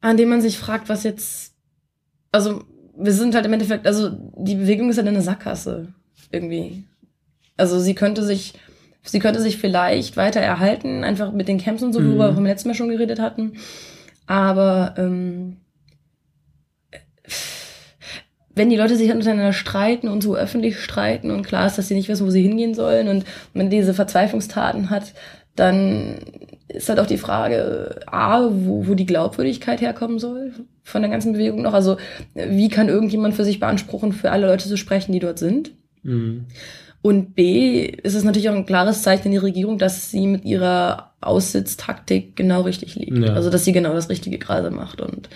[0.00, 1.54] an dem man sich fragt, was jetzt.
[2.32, 2.64] Also,
[2.96, 5.92] wir sind halt im Endeffekt, also die Bewegung ist halt eine Sackgasse
[6.30, 6.84] irgendwie.
[7.56, 8.54] Also sie könnte sich,
[9.02, 12.30] sie könnte sich vielleicht weiter erhalten, einfach mit den Camps und so, worüber Mhm.
[12.30, 13.54] wir beim letzten Mal schon geredet hatten.
[14.26, 15.56] Aber ähm,
[18.54, 21.88] wenn die Leute sich halt untereinander streiten und so öffentlich streiten und klar ist, dass
[21.88, 25.14] sie nicht wissen, wo sie hingehen sollen und man diese Verzweiflungstaten hat,
[25.56, 26.16] dann
[26.68, 31.32] ist halt auch die Frage, A, wo, wo die Glaubwürdigkeit herkommen soll von der ganzen
[31.32, 31.74] Bewegung noch.
[31.74, 31.96] Also
[32.34, 35.72] wie kann irgendjemand für sich beanspruchen, für alle Leute zu sprechen, die dort sind?
[36.02, 36.46] Mhm.
[37.02, 40.44] Und B, ist es natürlich auch ein klares Zeichen in die Regierung, dass sie mit
[40.44, 43.18] ihrer Aussitztaktik genau richtig liegt.
[43.18, 43.32] Ja.
[43.32, 45.30] Also, dass sie genau das Richtige gerade macht und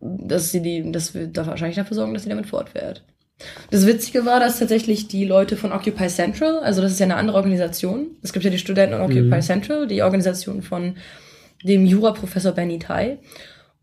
[0.00, 3.04] dass sie die, dass wir da wahrscheinlich dafür sorgen, dass sie damit fortfährt.
[3.70, 7.16] Das Witzige war, dass tatsächlich die Leute von Occupy Central, also das ist ja eine
[7.16, 9.40] andere Organisation, es gibt ja die Studenten von Occupy Mhm.
[9.40, 10.96] Central, die Organisation von
[11.64, 13.18] dem Juraprofessor Benny Tai.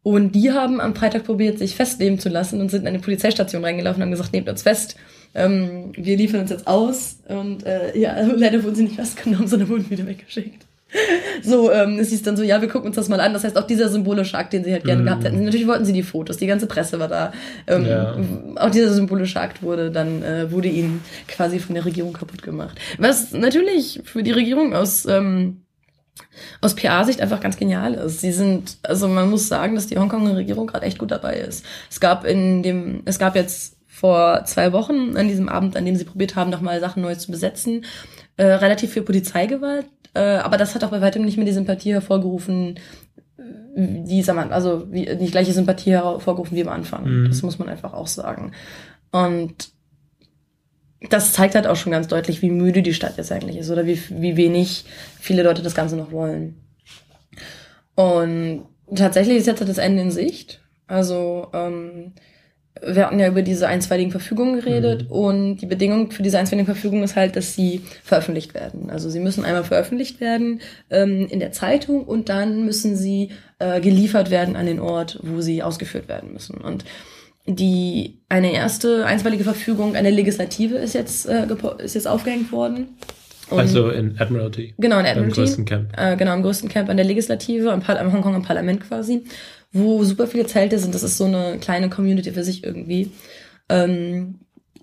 [0.01, 3.63] Und die haben am Freitag probiert, sich festnehmen zu lassen und sind in eine Polizeistation
[3.63, 4.95] reingelaufen und haben gesagt, nehmt uns fest.
[5.35, 7.17] Ähm, wir liefern uns jetzt aus.
[7.27, 10.65] Und äh, ja, leider wurden sie nicht festgenommen, sondern wurden wieder weggeschickt.
[11.43, 13.31] So, ähm, es hieß dann so, ja, wir gucken uns das mal an.
[13.31, 15.05] Das heißt, auch dieser symbolische Akt, den sie halt gerne Mhm.
[15.05, 15.43] gehabt hätten.
[15.45, 17.31] Natürlich wollten sie die Fotos, die ganze Presse war da.
[17.67, 18.17] Ähm, Ja.
[18.55, 22.77] Auch dieser symbolische Akt wurde dann, äh, wurde ihnen quasi von der Regierung kaputt gemacht.
[22.97, 25.61] Was natürlich für die Regierung aus, ähm,
[26.59, 28.19] aus PA-Sicht einfach ganz genial ist.
[28.21, 31.63] Sie sind, also man muss sagen, dass die Hongkonger Regierung gerade echt gut dabei ist.
[31.89, 35.97] Es gab in dem, es gab jetzt vor zwei Wochen an diesem Abend, an dem
[35.97, 37.83] sie probiert haben, nochmal Sachen neu zu besetzen,
[38.37, 39.87] äh, relativ viel Polizeigewalt.
[40.13, 42.79] Äh, aber das hat auch bei weitem nicht mehr die Sympathie hervorgerufen,
[43.75, 47.03] die es am An- also wie, die gleiche Sympathie hervorgerufen wie am Anfang.
[47.05, 47.27] Mhm.
[47.27, 48.53] Das muss man einfach auch sagen.
[49.11, 49.71] Und
[51.09, 53.85] das zeigt halt auch schon ganz deutlich, wie müde die Stadt jetzt eigentlich ist oder
[53.85, 54.85] wie, wie wenig
[55.19, 56.55] viele Leute das Ganze noch wollen.
[57.95, 58.63] Und
[58.95, 60.61] tatsächlich ist jetzt das Ende in Sicht.
[60.87, 62.13] Also ähm,
[62.81, 65.11] wir hatten ja über diese einstweiligen Verfügungen geredet Mhm.
[65.11, 68.89] und die Bedingung für diese einstweiligen Verfügungen ist halt, dass sie veröffentlicht werden.
[68.89, 73.81] Also sie müssen einmal veröffentlicht werden ähm, in der Zeitung und dann müssen sie äh,
[73.81, 76.55] geliefert werden an den Ort, wo sie ausgeführt werden müssen.
[76.61, 76.85] Und
[77.45, 81.47] die eine erste einstweilige Verfügung, eine Legislative ist jetzt äh,
[81.83, 82.89] ist jetzt aufgehängt worden.
[83.49, 84.75] Und also in Admiralty.
[84.77, 85.41] Genau, in Admiralty.
[85.41, 85.89] größten Camp.
[85.97, 89.23] Äh, genau, im größten Camp an der Legislative, am Hongkong im Parlament quasi,
[89.71, 90.95] wo super viele Zelte sind.
[90.95, 93.11] Das ist so eine kleine Community für sich irgendwie.
[93.69, 94.39] Ähm,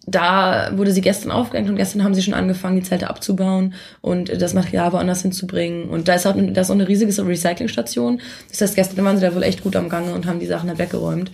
[0.08, 4.40] da wurde sie gestern aufgehängt und gestern haben sie schon angefangen, die Zelte abzubauen und
[4.40, 5.88] das Material woanders hinzubringen.
[5.88, 8.20] Und da ist auch, da ist auch eine riesige Recyclingstation.
[8.48, 10.68] Das heißt, gestern waren sie da wohl echt gut am Gange und haben die Sachen
[10.68, 11.32] halt weggeräumt.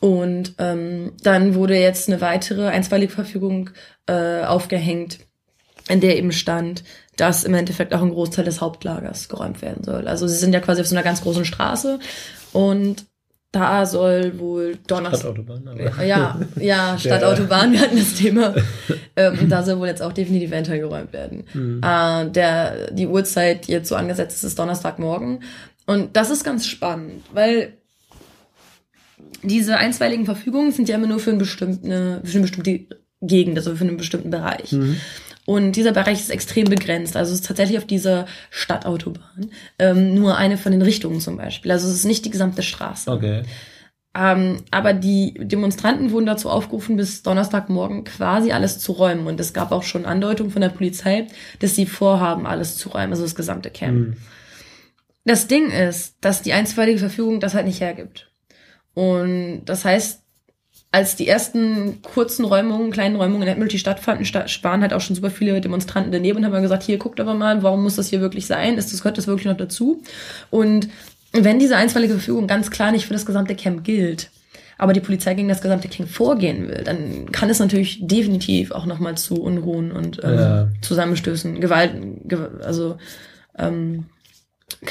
[0.00, 3.70] Und ähm, dann wurde jetzt eine weitere einstweilige Verfügung
[4.06, 5.18] äh, aufgehängt,
[5.88, 6.84] in der eben stand,
[7.16, 10.06] dass im Endeffekt auch ein Großteil des Hauptlagers geräumt werden soll.
[10.06, 11.98] Also sie sind ja quasi auf so einer ganz großen Straße
[12.58, 13.06] und
[13.52, 15.20] da soll wohl Donnerstag.
[15.20, 15.68] Stadtautobahn.
[15.68, 18.54] Aber Ja, ja, Stadtautobahn, wir hatten das Thema.
[19.16, 21.42] Ähm, und da soll wohl jetzt auch definitiv ein Teil geräumt werden.
[21.82, 25.42] Äh, der, die Uhrzeit, die jetzt so angesetzt ist, ist Donnerstagmorgen.
[25.86, 27.72] Und das ist ganz spannend, weil
[29.42, 31.90] diese einstweiligen Verfügungen sind ja immer nur für, einen bestimmten,
[32.22, 32.86] für eine bestimmte
[33.20, 34.72] Gegend, also für einen bestimmten Bereich.
[35.48, 37.16] Und dieser Bereich ist extrem begrenzt.
[37.16, 41.70] Also es ist tatsächlich auf dieser Stadtautobahn ähm, nur eine von den Richtungen zum Beispiel.
[41.70, 43.10] Also es ist nicht die gesamte Straße.
[43.10, 43.44] Okay.
[44.14, 49.26] Ähm, aber die Demonstranten wurden dazu aufgerufen, bis Donnerstagmorgen quasi alles zu räumen.
[49.26, 51.28] Und es gab auch schon Andeutungen von der Polizei,
[51.60, 53.96] dass sie vorhaben, alles zu räumen, also das gesamte Camp.
[53.96, 54.16] Hm.
[55.24, 58.30] Das Ding ist, dass die einstweilige Verfügung das halt nicht hergibt.
[58.92, 60.24] Und das heißt,
[60.90, 65.16] als die ersten kurzen Räumungen, kleinen Räumungen in Admiralty stattfanden, sta waren halt auch schon
[65.16, 68.20] super viele Demonstranten daneben und haben gesagt, hier guckt aber mal, warum muss das hier
[68.20, 68.78] wirklich sein?
[68.78, 70.02] Ist das, gehört das wirklich noch dazu?
[70.50, 70.88] Und
[71.32, 74.30] wenn diese einstweilige Verfügung ganz klar nicht für das gesamte Camp gilt,
[74.78, 78.86] aber die Polizei gegen das gesamte Camp vorgehen will, dann kann es natürlich definitiv auch
[78.86, 80.68] nochmal zu Unruhen und ähm, Ja.
[80.80, 81.92] Zusammenstößen, Gewalt,
[82.24, 82.96] gew also
[83.58, 84.06] ähm,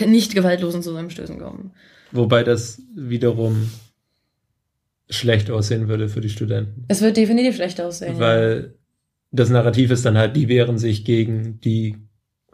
[0.05, 1.71] nicht gewaltlosen Zusammenstößen kommen.
[2.11, 3.71] Wobei das wiederum
[5.09, 6.85] schlecht aussehen würde für die Studenten.
[6.87, 8.19] Es wird definitiv schlecht aussehen.
[8.19, 8.75] Weil
[9.31, 11.97] das Narrativ ist dann halt, die wehren sich gegen die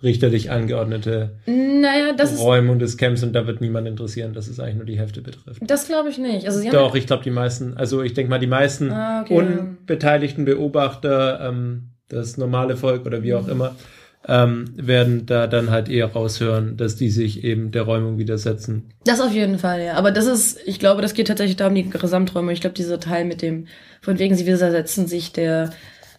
[0.02, 4.86] richterlich angeordnete Naja, Räumung des Camps und da wird niemand interessieren, dass es eigentlich nur
[4.86, 5.62] die Hälfte betrifft.
[5.66, 6.46] das glaube ich nicht.
[6.46, 9.34] Also Doch, ich glaube, die meisten, also ich denke mal, die meisten Ah, okay.
[9.36, 13.24] unbeteiligten Beobachter, ähm, das normale Volk oder Mhm.
[13.24, 13.76] wie auch immer,
[14.28, 18.90] ähm, werden da dann halt eher raushören, dass die sich eben der Räumung widersetzen.
[19.06, 19.94] Das auf jeden Fall, ja.
[19.94, 22.54] Aber das ist, ich glaube, das geht tatsächlich da um die Gesamträume.
[22.54, 23.68] Ich glaube, dieser Teil mit dem,
[24.02, 25.72] von wegen sie widersetzen sich der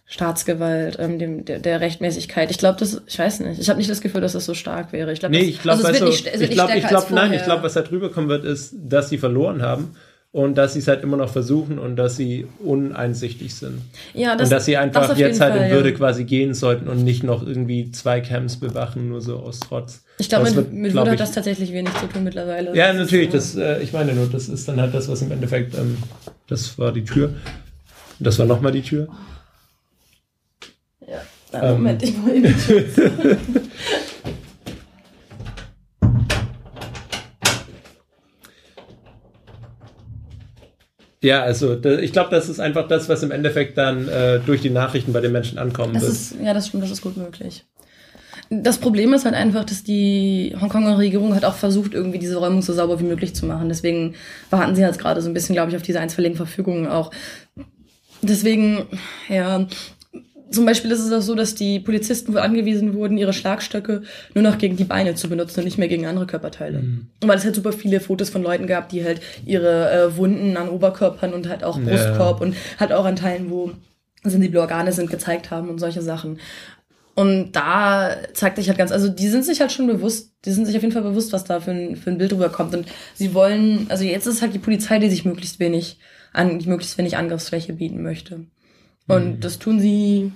[0.05, 2.51] Staatsgewalt, ähm, dem, der, der Rechtmäßigkeit.
[2.51, 3.59] Ich glaube, das, ich weiß nicht.
[3.59, 5.11] Ich habe nicht das Gefühl, dass das so stark wäre.
[5.11, 7.73] Ich glaube, Nee, ich glaube, also also, ich glaube, ich glaube, nein, ich glaube, was
[7.73, 9.95] da drüber kommen wird, ist, dass sie verloren haben
[10.35, 13.81] und dass sie es halt immer noch versuchen und dass sie uneinsichtig sind.
[14.13, 15.95] ja, und dass sie das einfach auf jetzt halt Fall, in Würde ja.
[15.95, 20.03] quasi gehen sollten und nicht noch irgendwie zwei Camps bewachen, nur so aus Trotz.
[20.17, 22.75] Ich glaube, Das mit, mit glaub Würde hat das tatsächlich wenig zu tun mittlerweile.
[22.75, 25.21] Ja, Das natürlich, ist, das, äh, ich meine nur, das ist dann halt das, was
[25.21, 25.99] im Endeffekt, ähm,
[26.47, 27.33] das war die Tür.
[28.19, 29.07] Das war nochmal die Tür.
[31.07, 31.21] Ja.
[31.53, 32.09] Na, Moment, Ähm.
[32.09, 33.61] ich wollte nicht.
[41.25, 44.61] Ja, also da, ich glaube, das ist einfach das, was im Endeffekt dann äh, durch
[44.61, 46.11] die Nachrichten bei den Menschen ankommen Das wird.
[46.13, 47.65] ist, ja, das stimmt, das ist gut möglich.
[48.51, 52.61] Das Problem ist halt einfach, dass die Hongkonger Regierung hat auch versucht, irgendwie diese Räumung
[52.61, 53.69] so sauber wie möglich zu machen.
[53.69, 54.13] Deswegen
[54.51, 57.09] warten sie jetzt gerade so ein bisschen, glaube ich, auf diese einstweiligen Verfügungen auch.
[58.21, 58.85] Deswegen,
[59.29, 59.65] ja,
[60.51, 64.03] zum Beispiel ist es auch so, dass die Polizisten wohl angewiesen wurden, ihre Schlagstöcke
[64.33, 66.79] nur noch gegen die Beine zu benutzen und nicht mehr gegen andere Körperteile.
[66.79, 67.07] Mhm.
[67.21, 70.69] Weil es halt super viele Fotos von Leuten gab, die halt ihre äh, Wunden an
[70.69, 71.85] Oberkörpern und halt auch Ja.
[71.85, 73.71] Brustkorb und halt auch an Teilen, wo
[74.23, 76.39] sensible Organe sind, gezeigt haben und solche Sachen.
[77.15, 80.65] Und da zeigt sich halt ganz, also die sind sich halt schon bewusst, die sind
[80.65, 82.75] sich auf jeden Fall bewusst, was da für ein, für ein Bild rüberkommt.
[82.75, 85.97] Und sie wollen, also jetzt ist halt die Polizei, die sich möglichst wenig
[86.33, 88.41] an, die möglichst wenig Angriffsfläche bieten möchte.
[89.07, 90.31] Und das tun sie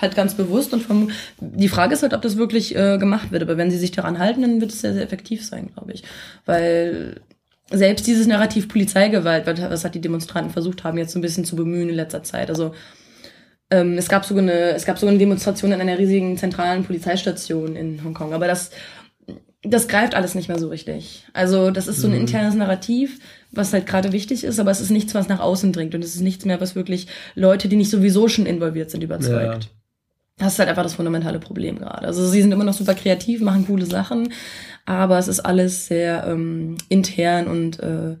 [0.00, 1.10] halt ganz bewusst und vom,
[1.40, 3.42] die Frage ist halt, ob das wirklich äh, gemacht wird.
[3.42, 6.02] Aber wenn sie sich daran halten, dann wird es sehr, sehr effektiv sein, glaube ich.
[6.46, 7.20] Weil
[7.70, 11.56] selbst dieses Narrativ Polizeigewalt, was halt die Demonstranten versucht haben, jetzt so ein bisschen zu
[11.56, 12.50] bemühen in letzter Zeit.
[12.50, 12.74] Also
[13.70, 17.76] ähm, es gab sogar eine, es gab sogar eine Demonstration in einer riesigen zentralen Polizeistation
[17.76, 18.32] in Hongkong.
[18.32, 18.70] Aber das,
[19.64, 21.24] das greift alles nicht mehr so richtig.
[21.32, 23.18] Also das ist so ein internes Narrativ,
[23.50, 26.14] was halt gerade wichtig ist, aber es ist nichts, was nach außen dringt und es
[26.14, 29.70] ist nichts mehr, was wirklich Leute, die nicht sowieso schon involviert sind, überzeugt.
[30.36, 32.06] Das ist halt einfach das fundamentale Problem gerade.
[32.06, 34.32] Also sie sind immer noch super kreativ, machen coole Sachen,
[34.84, 38.16] aber es ist alles sehr ähm, intern und äh,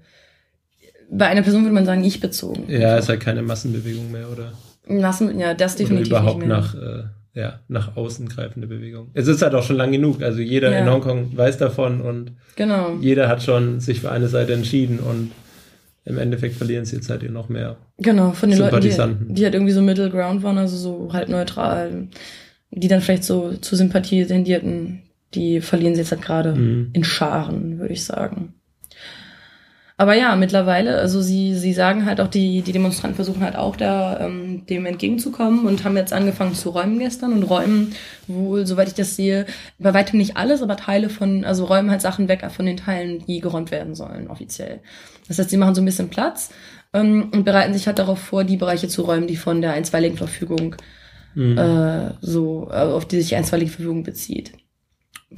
[1.10, 2.64] bei einer Person würde man sagen, ich bezogen.
[2.68, 4.52] Ja, ist halt keine Massenbewegung mehr, oder?
[4.86, 6.56] Lassen, ja, das Oder definitiv überhaupt nicht mehr.
[6.56, 7.04] nach, äh,
[7.34, 9.08] ja, nach außen greifende Bewegung.
[9.14, 10.22] Es ist halt auch schon lang genug.
[10.22, 10.78] Also jeder Ja.
[10.80, 12.96] in Hongkong weiß davon und Genau.
[13.00, 15.32] jeder hat schon sich für eine Seite entschieden und
[16.04, 17.76] im Endeffekt verlieren sie jetzt halt hier noch mehr.
[17.98, 21.28] Genau, von den Leuten, die, die halt irgendwie so Middle Ground waren, also so halt
[21.28, 22.08] neutral.
[22.76, 25.02] die dann vielleicht so zu Sympathie tendierten,
[25.34, 26.90] die verlieren sie jetzt halt gerade Mhm.
[26.92, 28.54] in Scharen, würde ich sagen.
[29.96, 33.76] Aber ja, mittlerweile, also sie, sie sagen halt auch, die, die Demonstranten versuchen halt auch
[33.76, 37.94] da ähm, dem entgegenzukommen und haben jetzt angefangen zu räumen gestern und räumen
[38.26, 39.46] wohl, soweit ich das sehe,
[39.78, 43.24] bei weitem nicht alles, aber Teile von, also räumen halt Sachen weg von den Teilen,
[43.26, 44.80] die geräumt werden sollen, offiziell.
[45.28, 46.50] Das heißt, sie machen so ein bisschen Platz
[46.92, 50.18] ähm, und bereiten sich halt darauf vor, die Bereiche zu räumen, die von der einstweiligen
[50.18, 50.74] Verfügung
[51.34, 51.58] Mhm.
[51.58, 54.52] äh, so, äh, auf die sich die einstweilige Verfügung bezieht.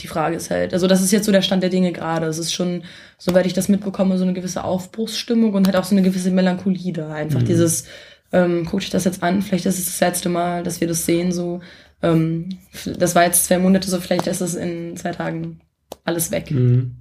[0.01, 2.27] Die Frage ist halt, also das ist jetzt so der Stand der Dinge gerade.
[2.27, 2.85] Es ist schon,
[3.19, 6.93] soweit ich das mitbekomme, so eine gewisse Aufbruchsstimmung und halt auch so eine gewisse Melancholie
[6.93, 7.13] da.
[7.13, 7.47] Einfach Mhm.
[7.47, 7.85] dieses,
[8.33, 11.07] ähm, guckt euch das jetzt an, vielleicht ist es das letzte Mal, dass wir das
[11.07, 11.61] sehen, so.
[12.03, 12.51] Ähm,
[12.99, 15.61] das war jetzt zwei Monate, so vielleicht ist es in zwei Tagen
[16.05, 16.51] alles weg.
[16.51, 16.97] Mhm.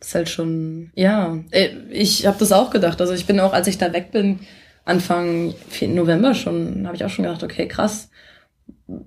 [0.00, 3.00] Das ist halt schon, ja, äh, ich habe das auch gedacht.
[3.00, 4.40] Also ich bin auch, als ich da weg bin,
[4.84, 8.08] Anfang November schon, habe ich auch schon gedacht, okay, krass,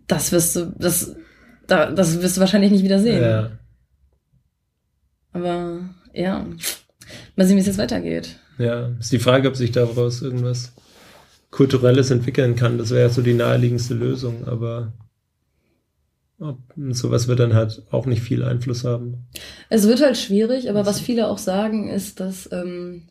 [0.08, 1.16] das wirst du, das,
[1.72, 3.22] da, das wirst du wahrscheinlich nicht wieder sehen.
[3.22, 3.52] Ja.
[5.34, 6.46] Aber ja,
[7.36, 8.38] mal sehen, wie es jetzt weitergeht.
[8.58, 8.90] ja.
[9.00, 10.74] Ist die Frage, ob sich daraus irgendwas
[11.52, 12.78] Kulturelles entwickeln kann.
[12.78, 14.94] Das wäre ja so die naheliegendste Lösung, aber
[16.40, 16.58] ob,
[16.90, 19.28] sowas wird dann halt auch nicht viel Einfluss haben.
[19.70, 23.10] Es wird halt schwierig, aber was viele auch sagen, ist, dass ähm,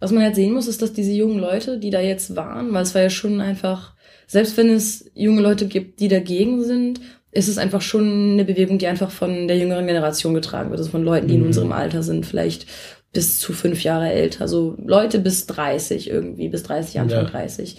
[0.00, 2.82] was man halt sehen muss, ist, dass diese jungen Leute, die da jetzt waren, weil
[2.82, 3.94] es war ja schon einfach,
[4.26, 7.00] selbst wenn es junge Leute gibt, die dagegen sind,
[7.32, 10.90] ist es einfach schon eine Bewegung, die einfach von der jüngeren Generation getragen wird, also
[10.90, 11.46] von Leuten, die in Mhm.
[11.48, 12.66] unserem Alter sind, vielleicht
[13.12, 17.30] bis zu fünf Jahre älter, also Leute bis 30 irgendwie, bis 30, Anfang Ja.
[17.30, 17.76] 30.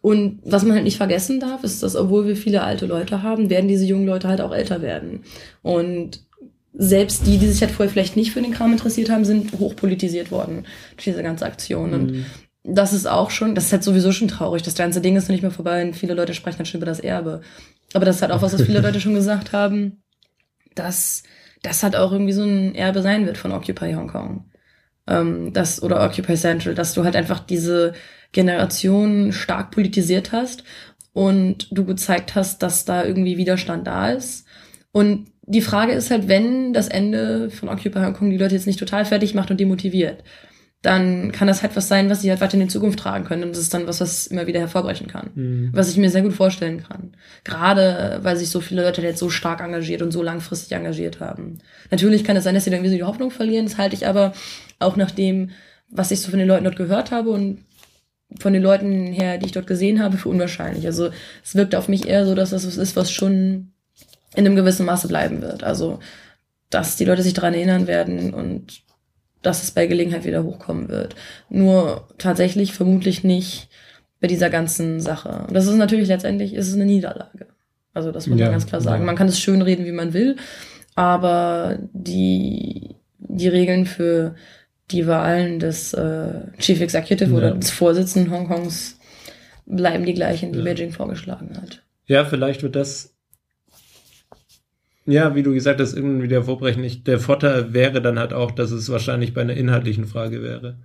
[0.00, 3.50] Und was man halt nicht vergessen darf, ist, dass obwohl wir viele alte Leute haben,
[3.50, 5.22] werden diese jungen Leute halt auch älter werden.
[5.62, 6.24] Und
[6.74, 10.30] selbst die, die sich halt vorher vielleicht nicht für den Kram interessiert haben, sind hochpolitisiert
[10.32, 10.64] worden
[10.96, 11.92] durch diese ganze Aktion.
[11.94, 12.24] Und Mhm.
[12.64, 14.62] das ist auch schon, das ist halt sowieso schon traurig.
[14.62, 16.86] Das ganze Ding ist noch nicht mehr vorbei und viele Leute sprechen halt schon über
[16.86, 17.42] das Erbe.
[17.94, 20.02] Aber das ist halt auch was, was viele Leute schon gesagt haben,
[20.74, 21.22] dass
[21.62, 24.50] das halt auch irgendwie so ein Erbe sein wird von Occupy Hong Kong.
[25.06, 27.92] Ähm, das, oder Occupy Central, dass du halt einfach diese
[28.32, 30.64] Generation stark politisiert hast
[31.12, 34.46] und du gezeigt hast, dass da irgendwie Widerstand da ist.
[34.92, 38.66] Und die Frage ist halt, wenn das Ende von Occupy Hong Kong die Leute jetzt
[38.66, 40.22] nicht total fertig macht und demotiviert,
[40.82, 43.44] dann kann das halt was sein, was sie halt weiter in die Zukunft tragen können.
[43.44, 45.30] Und das ist dann was, was immer wieder hervorbrechen kann.
[45.34, 45.70] Mhm.
[45.72, 47.12] Was ich mir sehr gut vorstellen kann.
[47.44, 51.58] Gerade, weil sich so viele Leute jetzt so stark engagiert und so langfristig engagiert haben.
[51.92, 53.66] Natürlich kann es sein, dass sie dann irgendwie so die Hoffnung verlieren.
[53.66, 54.32] Das halte ich aber
[54.80, 55.50] auch nach dem,
[55.88, 57.58] was ich so von den Leuten dort gehört habe und
[58.40, 60.86] von den Leuten her, die ich dort gesehen habe, für unwahrscheinlich.
[60.86, 61.10] Also
[61.44, 63.72] es wirkt auf mich eher so, dass das was ist, was schon
[64.34, 65.62] in einem gewissen Maße bleiben wird.
[65.62, 66.00] Also,
[66.70, 68.82] dass die Leute sich daran erinnern werden und
[69.42, 71.14] dass es bei Gelegenheit wieder hochkommen wird.
[71.50, 73.68] Nur tatsächlich vermutlich nicht
[74.20, 75.44] bei dieser ganzen Sache.
[75.48, 77.46] Und das ist natürlich letztendlich ist es eine Niederlage.
[77.92, 79.02] Also das muss Ja, man ganz klar sagen.
[79.02, 79.06] ja.
[79.06, 80.36] Man kann es schön reden, wie man will,
[80.94, 84.34] aber die, die Regeln für
[84.90, 86.28] die Wahlen des äh,
[86.58, 87.36] Chief Executive Ja.
[87.36, 88.98] oder des Vorsitzenden Hongkongs
[89.66, 90.62] bleiben die gleichen, die.
[90.62, 91.82] Beijing vorgeschlagen hat.
[92.06, 93.11] Ja, vielleicht wird das.
[95.04, 97.06] Ja, wie du gesagt hast, irgendwie der Vorbrechen nicht.
[97.06, 100.78] Der Vorteil wäre dann halt auch, dass es wahrscheinlich bei einer inhaltlichen Frage wäre.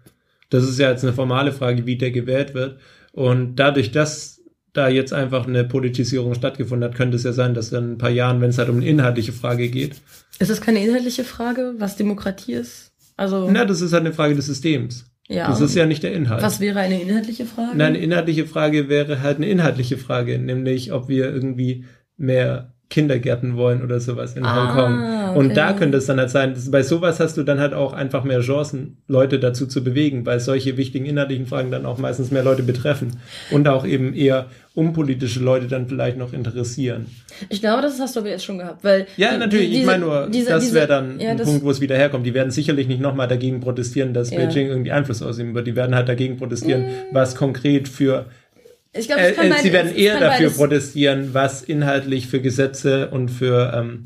[0.50, 2.80] Das ist ja jetzt eine formale Frage, wie der gewählt wird.
[3.12, 4.42] Und dadurch, dass
[4.74, 7.98] da jetzt einfach eine Politisierung stattgefunden hat, könnte es ja sein, dass dann in ein
[7.98, 10.02] paar Jahren, wenn es halt um eine inhaltliche Frage geht,
[10.40, 12.92] Ist das keine inhaltliche Frage, was Demokratie ist?
[13.18, 15.06] Also, na, das ist halt eine Frage des Systems.
[15.28, 15.48] ja.
[15.48, 16.44] Das ist ja nicht der Inhalt.
[16.44, 17.76] was wäre eine inhaltliche Frage?
[17.76, 21.86] Nein, eine inhaltliche Frage wäre halt eine inhaltliche Frage, nämlich ob wir irgendwie
[22.18, 25.30] mehr Kindergärten wollen oder sowas in Ah, Hongkong.
[25.32, 25.40] okay.
[25.40, 28.24] Und da könnte es dann halt sein, bei sowas hast du dann halt auch einfach
[28.24, 32.44] mehr Chancen, Leute dazu zu bewegen, weil solche wichtigen inhaltlichen Fragen dann auch meistens mehr
[32.44, 33.18] Leute betreffen
[33.52, 37.08] und auch eben eher unpolitische Leute dann vielleicht noch interessieren.
[37.50, 39.78] Ich glaube, das hast du aber jetzt schon gehabt, weil Ja, die- natürlich, die- ich
[39.80, 42.26] diese- meine nur, diese- das diese- wäre dann ja, ein Punkt, wo es wieder herkommt.
[42.26, 44.38] Die werden sicherlich nicht nochmal dagegen protestieren, dass Ja.
[44.38, 45.68] Beijing irgendwie Einfluss ausüben wird.
[45.68, 48.26] Die werden halt dagegen protestieren, was konkret für
[48.98, 53.10] Ich glaube, Äh, äh, beides- sie werden eher dafür beides- protestieren, was inhaltlich für Gesetze
[53.10, 54.04] und für ähm,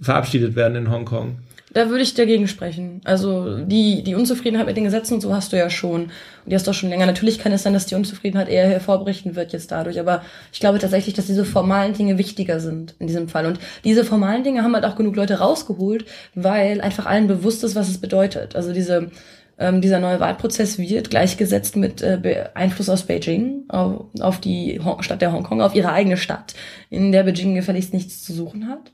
[0.00, 1.38] verabschiedet werden in Hongkong.
[1.72, 3.00] Da würde ich dagegen sprechen.
[3.02, 6.02] Also die, die Unzufriedenheit mit den Gesetzen und so hast du ja schon.
[6.02, 6.10] Und
[6.46, 7.04] die hast du auch schon länger.
[7.04, 9.98] Natürlich kann es sein, dass die Unzufriedenheit eher hervorberichten wird jetzt dadurch.
[9.98, 10.22] Aber
[10.52, 13.44] ich glaube tatsächlich, dass diese formalen Dinge wichtiger sind in diesem Fall.
[13.46, 16.04] Und diese formalen Dinge haben halt auch genug Leute rausgeholt,
[16.36, 18.54] weil einfach allen bewusst ist, was es bedeutet.
[18.54, 19.10] Also diese,
[19.58, 25.02] ähm, dieser neue Wahlprozess wird gleichgesetzt mit äh, Einfluss aus Beijing auf, auf die Hong
[25.02, 26.54] Stadt der Hongkong, auf ihre eigene Stadt,
[26.90, 28.92] in der Beijing gefälligst nichts zu suchen hat.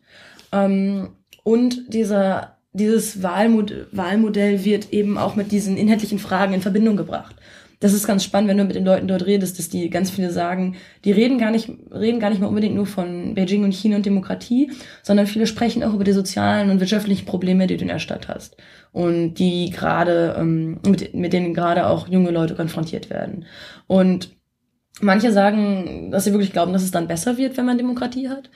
[0.53, 1.11] Ähm,
[1.43, 7.37] und dieser, dieses Wahlmod Wahlmodell wird eben auch mit diesen inhaltlichen Fragen in Verbindung gebracht.
[7.81, 10.31] Das ist ganz spannend, wenn du mit den Leuten dort redest, dass die ganz viele
[10.31, 13.97] sagen, die reden gar nicht, reden gar nicht mal unbedingt nur von Beijing und China
[13.97, 14.71] und Demokratie,
[15.03, 18.29] sondern viele sprechen auch über die sozialen und wirtschaftlichen Probleme, die du in der Stadt
[18.29, 18.59] hast.
[18.93, 23.47] Und die gerade, ähm, mit, mit denen gerade auch junge Leute konfrontiert werden.
[23.87, 24.31] Und
[25.01, 28.51] manche sagen, dass sie wirklich glauben, dass es dann besser wird, wenn man Demokratie hat.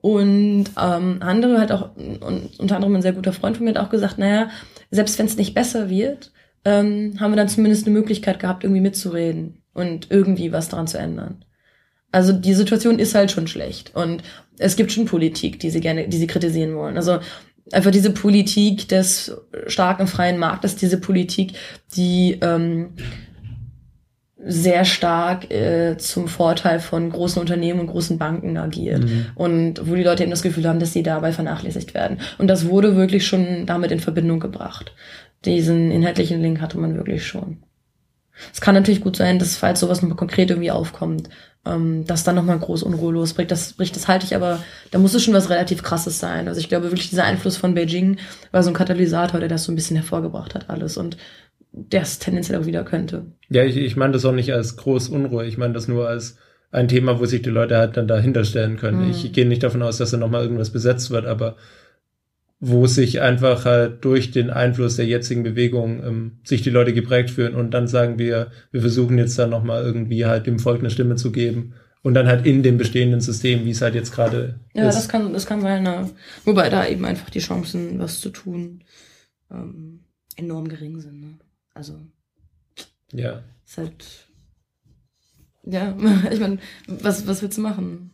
[0.00, 3.84] Und ähm, andere hat auch, und unter anderem ein sehr guter Freund von mir hat
[3.84, 4.48] auch gesagt, naja,
[4.90, 6.32] selbst wenn es nicht besser wird,
[6.64, 10.98] ähm, haben wir dann zumindest eine Möglichkeit gehabt, irgendwie mitzureden und irgendwie was daran zu
[10.98, 11.44] ändern.
[12.12, 14.22] Also die Situation ist halt schon schlecht und
[14.58, 16.96] es gibt schon Politik, die sie gerne, die sie kritisieren wollen.
[16.96, 17.20] Also
[17.72, 19.36] einfach diese Politik des
[19.68, 21.52] starken freien Marktes, diese Politik,
[21.94, 22.94] die ähm,
[24.42, 29.04] sehr stark äh, zum Vorteil von großen Unternehmen und großen Banken agiert.
[29.04, 29.26] Mhm.
[29.34, 32.18] Und wo die Leute eben das Gefühl haben, dass sie dabei vernachlässigt werden.
[32.38, 34.92] Und das wurde wirklich schon damit in Verbindung gebracht.
[35.44, 37.62] Diesen inhaltlichen Link hatte man wirklich schon.
[38.52, 41.28] Es kann natürlich gut sein, dass falls sowas nochmal konkret irgendwie aufkommt,
[41.66, 43.50] ähm, dass dann nochmal groß Unruhe losbricht.
[43.50, 46.48] Das, bricht, das halte ich aber, da muss es schon was relativ krasses sein.
[46.48, 48.18] Also ich glaube wirklich, dieser Einfluss von Beijing
[48.50, 50.96] war so ein Katalysator, der das so ein bisschen hervorgebracht hat alles.
[50.96, 51.16] Und
[51.72, 53.26] der es tendenziell auch wieder könnte.
[53.48, 55.46] Ja, ich, ich meine das auch nicht als groß Unruhe.
[55.46, 56.36] Ich meine das nur als
[56.72, 59.04] ein Thema, wo sich die Leute halt dann dahinter stellen können.
[59.04, 59.10] Mhm.
[59.10, 61.56] Ich gehe nicht davon aus, dass da nochmal irgendwas besetzt wird, aber
[62.60, 67.30] wo sich einfach halt durch den Einfluss der jetzigen Bewegung ähm, sich die Leute geprägt
[67.30, 70.90] fühlen und dann sagen wir, wir versuchen jetzt da nochmal irgendwie halt dem Volk eine
[70.90, 74.60] Stimme zu geben und dann halt in dem bestehenden System, wie es halt jetzt gerade
[74.74, 74.94] ja, ist.
[74.94, 75.82] Ja, das kann, das kann sein.
[75.82, 76.10] Ne?
[76.44, 78.84] Wobei da eben einfach die Chancen, was zu tun,
[79.50, 80.04] ähm,
[80.36, 81.20] enorm gering sind.
[81.20, 81.38] Ne?
[81.74, 82.00] Also.
[83.12, 83.42] Ja.
[83.64, 84.28] Ist halt.
[85.64, 85.96] Ja,
[86.30, 88.09] ich meine, was, was willst du machen?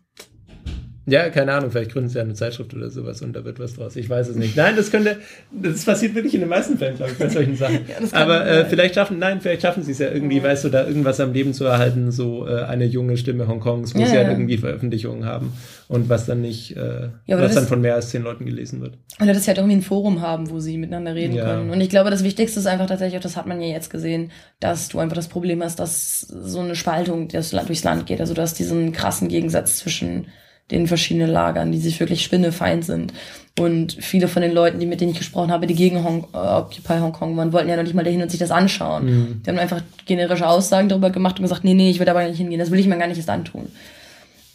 [1.09, 3.75] Ja, keine Ahnung, vielleicht gründen sie ja eine Zeitschrift oder sowas und da wird was
[3.75, 3.95] draus.
[3.95, 4.57] Ich weiß es nicht.
[4.57, 5.19] Nein, das könnte,
[5.53, 7.81] das passiert wirklich in den meisten Fällen, glaube ich, bei solchen Sachen.
[7.89, 10.43] ja, Aber äh, vielleicht schaffen, nein, vielleicht schaffen sie es ja irgendwie, ja.
[10.43, 14.01] weißt du, da irgendwas am Leben zu erhalten, so äh, eine junge Stimme Hongkongs, wo
[14.01, 15.53] ja, halt irgendwie Veröffentlichungen haben
[15.87, 18.99] und was dann nicht, äh, was dann von mehr als zehn Leuten gelesen wird.
[19.21, 21.71] Oder dass sie halt irgendwie ein Forum haben, wo sie miteinander reden können.
[21.71, 24.33] Und ich glaube, das Wichtigste ist einfach tatsächlich, auch das hat man ja jetzt gesehen,
[24.59, 28.21] dass du einfach das Problem hast, dass so eine Spaltung durchs Land geht.
[28.21, 30.27] Also du hast diesen krassen Gegensatz zwischen
[30.71, 33.13] den verschiedenen Lagern, die sich wirklich spinnefeind sind.
[33.59, 36.37] Und viele von den Leuten, die mit denen ich gesprochen habe, die gegen Hong, äh,
[36.37, 39.07] Occupy Hong Kong waren, wollten ja noch nicht mal dahin und sich das anschauen.
[39.07, 39.43] Mhm.
[39.43, 42.39] Die haben einfach generische Aussagen darüber gemacht und gesagt, nee, nee, ich will aber nicht
[42.39, 43.69] hingehen, das will ich mir gar nicht erst antun.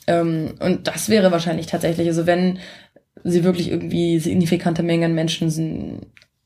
[0.07, 2.59] Ähm, und das wäre wahrscheinlich tatsächlich, also wenn
[3.24, 6.01] sie wirklich irgendwie signifikante Mengen an Menschen sind,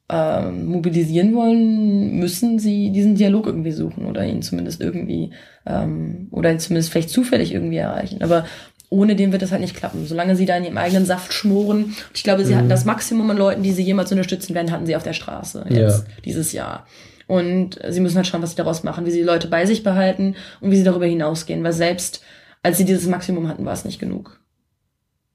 [0.07, 5.31] äh, mobilisieren wollen, müssen sie diesen Dialog irgendwie suchen oder ihn zumindest irgendwie
[5.65, 8.21] ähm, oder ihn zumindest vielleicht zufällig irgendwie erreichen.
[8.21, 8.45] Aber
[8.89, 10.05] ohne den wird das halt nicht klappen.
[10.05, 11.85] Solange sie da in ihrem eigenen Saft schmoren.
[11.85, 12.57] Und ich glaube, sie mhm.
[12.57, 15.65] hatten das Maximum an Leuten, die sie jemals unterstützen werden, hatten sie auf der Straße
[15.69, 16.13] jetzt ja.
[16.23, 16.87] dieses Jahr.
[17.27, 19.83] Und sie müssen halt schauen, was sie daraus machen, wie sie die Leute bei sich
[19.83, 21.63] behalten und wie sie darüber hinausgehen.
[21.63, 22.21] Weil selbst
[22.65, 24.39] als sie dieses Maximum hatten, war es nicht genug.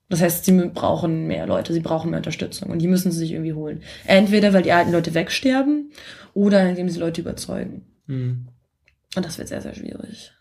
[0.09, 3.30] Das heißt, sie brauchen mehr Leute, sie brauchen mehr Unterstützung und die müssen sie sich
[3.30, 3.82] irgendwie holen.
[4.05, 5.92] Entweder, weil die alten Leute wegsterben
[6.34, 7.86] oder indem sie Leute überzeugen.
[8.07, 8.48] Mhm.
[9.14, 10.32] Und das wird sehr, sehr schwierig.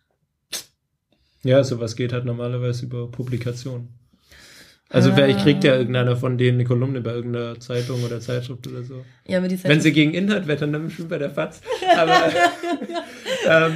[1.44, 3.88] Ja, sowas geht halt normalerweise über Publikation.
[4.92, 5.14] Also ah.
[5.16, 9.06] vielleicht kriegt ja irgendeiner von denen eine Kolumne bei irgendeiner Zeitung oder Zeitschrift oder so.
[9.28, 11.62] Ja, aber die Zeitschrift Wenn sie gegen Inhalt wettern, dann bestimmt bei der FAZ.
[11.96, 12.32] Aber
[13.48, 13.74] ähm,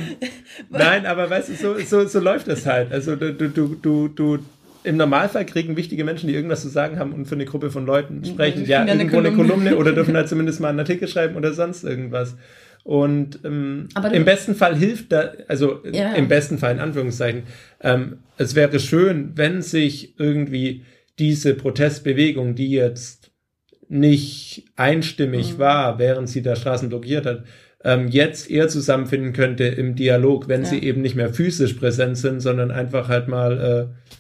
[0.72, 2.92] nein, aber weißt du, so, so, so läuft das halt.
[2.92, 4.40] Also du, du, du, du,
[4.84, 7.86] im Normalfall kriegen wichtige Menschen, die irgendwas zu sagen haben und für eine Gruppe von
[7.86, 9.38] Leuten sprechen, ja, irgendwo eine Kolumne.
[9.38, 12.36] eine Kolumne oder dürfen halt zumindest mal einen Artikel schreiben oder sonst irgendwas.
[12.84, 16.14] Und ähm, im besten Fall hilft da, also ja.
[16.14, 17.44] im besten Fall in Anführungszeichen,
[17.80, 20.84] ähm, es wäre schön, wenn sich irgendwie
[21.18, 23.32] diese Protestbewegung, die jetzt
[23.88, 25.60] nicht einstimmig mhm.
[25.60, 27.44] war, während sie da Straßen blockiert hat,
[27.86, 30.68] ähm, jetzt eher zusammenfinden könnte im Dialog, wenn ja.
[30.68, 34.14] sie eben nicht mehr physisch präsent sind, sondern einfach halt mal äh,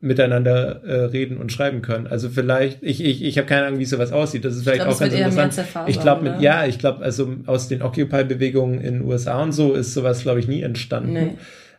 [0.00, 2.06] miteinander äh, reden und schreiben können.
[2.06, 4.44] Also vielleicht, ich, ich, ich habe keine Ahnung, wie sowas aussieht.
[4.44, 5.88] Das ist vielleicht glaub, auch ganz interessant.
[5.88, 9.74] ich glaube, mit, ja, ich glaube, also aus den Occupy-Bewegungen in den USA und so
[9.74, 11.12] ist sowas, glaube ich, nie entstanden.
[11.12, 11.30] Nee.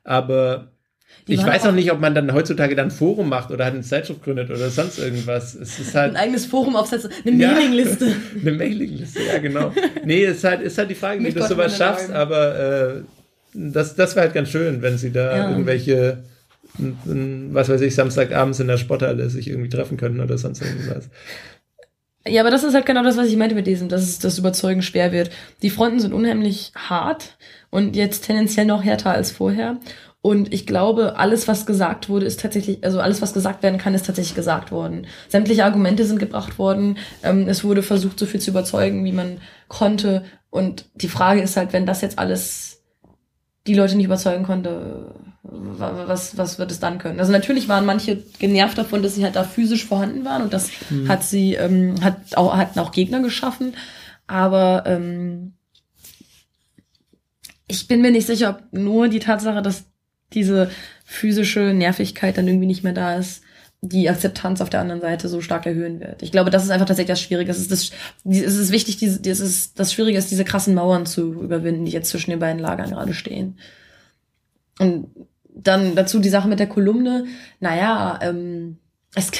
[0.03, 0.72] Aber
[1.28, 3.74] die ich weiß auch nicht, ob man dann heutzutage dann ein Forum macht oder halt
[3.74, 5.53] eine Zeitschrift gründet oder sonst irgendwas.
[5.55, 8.05] Es ist halt ein eigenes Forum aufsetzen, eine ja, Mailingliste.
[8.41, 9.74] eine Mailingliste, ja genau.
[10.05, 13.01] Nee, es ist halt, ist halt die Frage, wie du sowas schaffst, aber äh,
[13.53, 15.49] das, das wäre halt ganz schön, wenn sie da ja.
[15.51, 16.24] irgendwelche
[16.78, 21.09] was weiß ich, Samstagabends in der Sporthalle sich irgendwie treffen können oder sonst irgendwas.
[22.28, 24.38] Ja, aber das ist halt genau das, was ich meinte mit diesem, dass es das
[24.38, 25.30] Überzeugen schwer wird.
[25.61, 27.38] Die Fronten sind unheimlich hart
[27.69, 29.78] und jetzt tendenziell noch härter als vorher.
[30.21, 33.93] Und ich glaube, alles, was gesagt wurde, ist tatsächlich, also alles, was gesagt werden kann,
[33.93, 35.07] ist tatsächlich gesagt worden.
[35.30, 36.97] Sämtliche Argumente sind gebracht worden.
[37.23, 39.38] Ähm, es wurde versucht, so viel zu überzeugen, wie man
[39.69, 40.25] konnte.
[40.49, 42.84] Und die Frage ist halt, wenn das jetzt alles
[43.67, 45.13] die Leute nicht überzeugen konnte,
[45.43, 47.19] was, was wird es dann können?
[47.19, 50.69] Also natürlich waren manche genervt davon, dass sie halt da physisch vorhanden waren und das
[50.89, 51.07] mhm.
[51.07, 53.75] hat sie, ähm, hat auch, hatten auch Gegner geschaffen.
[54.27, 55.53] Aber ähm,
[57.67, 59.85] ich bin mir nicht sicher, ob nur die Tatsache, dass
[60.33, 60.69] diese
[61.05, 63.41] physische Nervigkeit dann irgendwie nicht mehr da ist,
[63.81, 66.23] die Akzeptanz auf der anderen Seite so stark erhöhen wird.
[66.23, 67.51] Ich glaube, das ist einfach tatsächlich das Schwierige.
[67.51, 67.91] Es ist, das,
[68.25, 71.91] es ist wichtig, diese, es ist, das Schwierige ist, diese krassen Mauern zu überwinden, die
[71.91, 73.57] jetzt zwischen den beiden Lagern gerade stehen.
[74.80, 75.07] Und
[75.53, 77.25] dann dazu die Sache mit der Kolumne.
[77.59, 78.78] Naja, ähm,
[79.15, 79.32] es,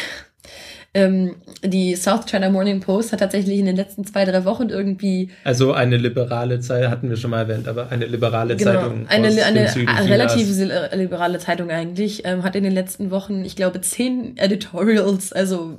[0.93, 5.29] ähm, die South China Morning Post hat tatsächlich in den letzten zwei, drei Wochen irgendwie.
[5.43, 9.07] Also eine liberale Zeitung, hatten wir schon mal erwähnt, aber eine liberale genau, Zeitung.
[9.07, 10.47] Eine, eine, eine relativ
[10.93, 15.77] liberale Zeitung eigentlich, ähm, hat in den letzten Wochen, ich glaube, zehn Editorials, also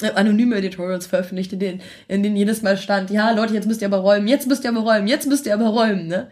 [0.00, 3.88] anonyme Editorials veröffentlicht, in denen, in denen jedes Mal stand, ja, Leute, jetzt müsst ihr
[3.88, 6.28] aber räumen, jetzt müsst ihr aber räumen, jetzt müsst ihr aber räumen, ne?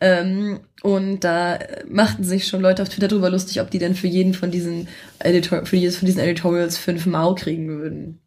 [0.00, 4.06] Ähm, und da machten sich schon Leute auf Twitter drüber lustig, ob die denn für
[4.06, 4.88] jeden von diesen
[5.18, 8.20] Editor für jedes von diesen Editorials fünf Mau kriegen würden.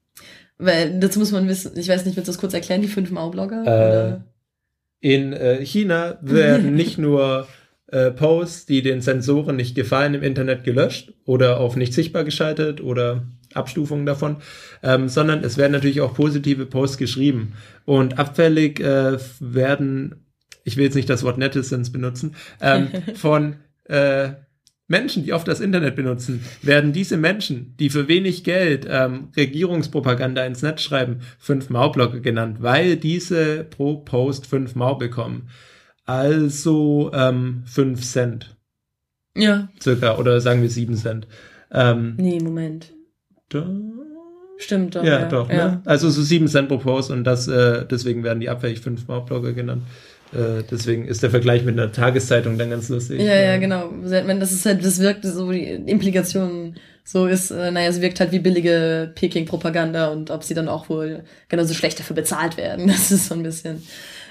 [0.58, 3.12] Weil dazu muss man wissen, ich weiß nicht, willst du das kurz erklären, die fünf
[3.12, 4.22] Mau-Blogger?
[5.02, 7.48] Äh, in äh, China werden nicht nur
[7.88, 12.82] äh, Posts, die den Sensoren nicht gefallen, im Internet gelöscht oder auf nicht sichtbar geschaltet
[12.82, 13.26] oder
[13.56, 14.38] Abstufungen davon,
[14.84, 17.54] ähm, sondern es werden natürlich auch positive Posts geschrieben.
[17.86, 20.26] Und abfällig äh, werden,
[20.64, 24.34] ich will jetzt nicht das Wort Netizens benutzen, ähm, von äh,
[24.88, 30.46] Menschen, die oft das Internet benutzen, werden diese Menschen, die für wenig Geld ähm, Regierungspropaganda
[30.46, 35.50] ins Netz schreiben, fünf Maublocke genannt, weil diese pro Post fünf Mau bekommen.
[36.06, 38.56] Also ähm, fünf Cent.
[39.36, 39.70] Ja.
[39.82, 41.28] Circa, oder sagen wir sieben Cent.
[41.72, 42.94] Ähm, nee, Moment.
[43.50, 43.70] Da?
[44.58, 45.04] Stimmt doch.
[45.04, 45.26] Ja, ja.
[45.28, 45.50] doch.
[45.50, 45.68] Ja.
[45.68, 45.82] Ne?
[45.86, 49.54] Also so sieben Cent pro Post und das, äh, deswegen werden die abfällig fünf Blogger
[49.54, 49.84] genannt.
[50.34, 53.22] Äh, deswegen ist der Vergleich mit einer Tageszeitung dann ganz lustig.
[53.22, 53.92] Ja, ja, genau.
[54.02, 58.32] Das ist halt, das wirkt so, die Implikation so ist, äh, naja, es wirkt halt
[58.32, 62.88] wie billige Peking-Propaganda und ob sie dann auch wohl genauso schlecht dafür bezahlt werden.
[62.96, 63.84] Das ist so ein bisschen.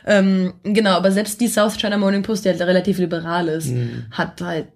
[0.07, 4.07] Ähm, genau, aber selbst die South China Morning Post, die halt relativ liberal ist, mhm.
[4.11, 4.67] hat halt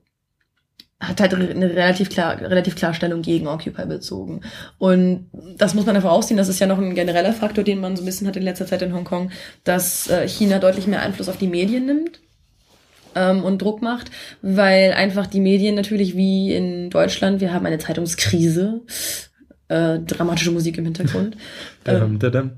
[1.00, 4.40] hat halt eine relativ klar, relativ Klarstellung gegen Occupy bezogen.
[4.78, 5.26] Und
[5.56, 6.38] das muss man einfach ausziehen.
[6.38, 8.66] Das ist ja noch ein genereller Faktor, den man so ein bisschen hat in letzter
[8.66, 9.30] Zeit in Hongkong,
[9.62, 12.20] dass äh, China deutlich mehr Einfluss auf die Medien nimmt
[13.14, 14.10] ähm, und Druck macht,
[14.42, 18.80] weil einfach die Medien natürlich wie in Deutschland, wir haben eine Zeitungskrise,
[19.68, 21.36] äh, dramatische Musik im Hintergrund.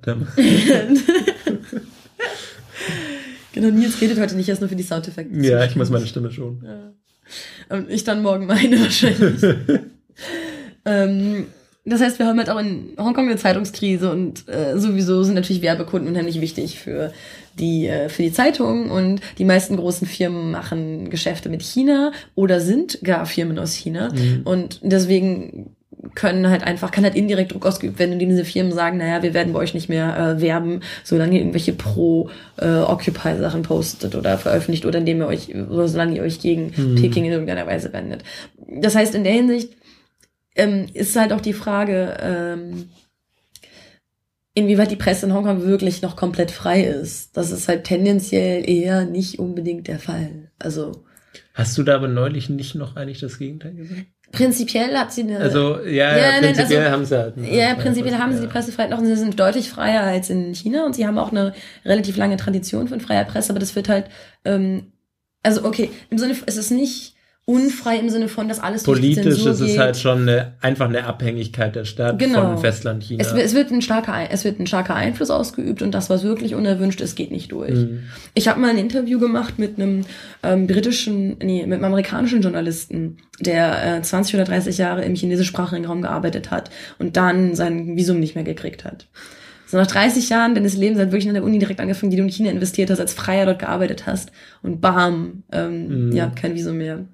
[0.02, 0.26] dum.
[3.52, 5.38] genau, Nils redet heute nicht erst nur für die Soundeffekte.
[5.40, 6.62] Ja, ich muss meine Stimme schon.
[6.64, 6.94] Ja.
[7.70, 9.42] Und ich dann morgen meine wahrscheinlich.
[10.84, 11.46] ähm,
[11.84, 15.62] das heißt, wir haben halt auch in Hongkong eine Zeitungskrise und äh, sowieso sind natürlich
[15.62, 17.12] Werbekunden unheimlich wichtig für
[17.58, 22.60] die äh, für die Zeitung und die meisten großen Firmen machen Geschäfte mit China oder
[22.60, 24.42] sind gar Firmen aus China mhm.
[24.44, 25.74] und deswegen
[26.14, 29.34] können halt einfach, kann halt indirekt Druck ausgeübt werden, indem diese Firmen sagen, naja, wir
[29.34, 34.86] werden bei euch nicht mehr äh, werben, solange ihr irgendwelche Pro-Occupy-Sachen äh, postet oder veröffentlicht
[34.86, 36.96] oder indem ihr euch, oder solange ihr euch gegen mhm.
[36.96, 38.22] Peking in irgendeiner Weise wendet.
[38.80, 39.76] Das heißt, in der Hinsicht
[40.56, 42.90] ähm, ist halt auch die Frage, ähm,
[44.54, 47.36] inwieweit die Presse in Hongkong wirklich noch komplett frei ist.
[47.36, 50.50] Das ist halt tendenziell eher nicht unbedingt der Fall.
[50.58, 51.04] Also.
[51.54, 54.06] Hast du da aber neulich nicht noch eigentlich das Gegenteil gesagt?
[54.32, 55.38] Prinzipiell hat sie eine.
[55.38, 57.34] Also, ja, ja, ja prinzipiell also, haben sie halt.
[57.38, 60.86] Ja, prinzipiell haben sie die Pressefreiheit noch und sie sind deutlich freier als in China
[60.86, 61.52] und sie haben auch eine
[61.84, 64.06] relativ lange Tradition von freier Presse, aber das wird halt,
[64.44, 64.92] ähm,
[65.42, 67.14] also okay, im Sinne, es ist nicht,
[67.44, 70.88] unfrei im Sinne von, dass alles Politisch durch Zensur ist es halt schon eine, einfach
[70.88, 72.42] eine Abhängigkeit der Stadt genau.
[72.42, 73.22] von Festland China.
[73.22, 76.54] Es, es, wird ein starker, es wird ein starker Einfluss ausgeübt und das, was wirklich
[76.54, 77.72] unerwünscht ist, geht nicht durch.
[77.72, 78.04] Mhm.
[78.34, 80.04] Ich habe mal ein Interview gemacht mit einem
[80.44, 85.86] ähm, britischen, nee, mit einem amerikanischen Journalisten, der äh, 20 oder 30 Jahre im chinesischsprachigen
[85.86, 89.08] Raum gearbeitet hat und dann sein Visum nicht mehr gekriegt hat.
[89.66, 92.24] So nach 30 Jahren deines Lebens hat wirklich an der Uni direkt angefangen, die du
[92.24, 94.30] in China investiert hast, als Freier dort gearbeitet hast
[94.62, 96.12] und bam, ähm, mhm.
[96.12, 97.06] ja, kein Visum mehr.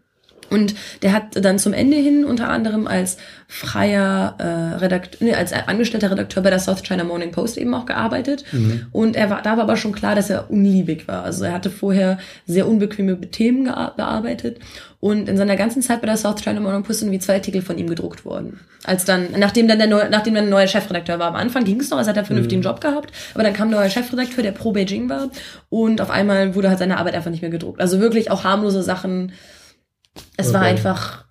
[0.51, 3.17] Und der hat dann zum Ende hin unter anderem als
[3.49, 7.87] freier äh, Redakteur, nee, als angestellter Redakteur bei der South China Morning Post eben auch
[7.87, 8.45] gearbeitet.
[8.53, 8.87] Mhm.
[8.93, 11.23] Und er war, da war aber schon klar, dass er unliebig war.
[11.23, 14.59] Also er hatte vorher sehr unbequeme Themen bearbeitet.
[14.99, 17.63] Und in seiner ganzen Zeit bei der South China Morning Post sind wie zwei Artikel
[17.63, 18.61] von ihm gedruckt worden.
[18.85, 21.29] Als dann, nachdem dann der neue, nachdem dann der neue Chefredakteur war.
[21.29, 22.67] Am Anfang ging es noch, also hat er einen vernünftigen mhm.
[22.67, 23.13] Job gehabt.
[23.35, 25.31] Aber dann kam der neue Chefredakteur, der pro Beijing war.
[25.69, 27.81] Und auf einmal wurde halt seine Arbeit einfach nicht mehr gedruckt.
[27.81, 29.33] Also wirklich auch harmlose Sachen
[30.37, 30.55] es okay.
[30.55, 31.25] war einfach,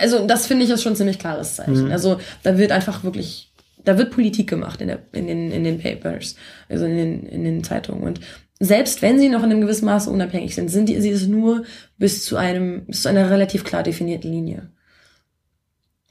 [0.00, 1.86] also das finde ich ist schon ein ziemlich klares Zeichen.
[1.86, 1.92] Mhm.
[1.92, 3.52] Also da wird einfach wirklich,
[3.84, 6.36] da wird Politik gemacht in, der, in, den, in den Papers,
[6.68, 8.02] also in den, in den Zeitungen.
[8.02, 8.20] Und
[8.58, 11.64] selbst wenn sie noch in einem gewissen Maße unabhängig sind, sind die, sie es nur
[11.98, 14.70] bis zu einem, bis zu einer relativ klar definierten Linie.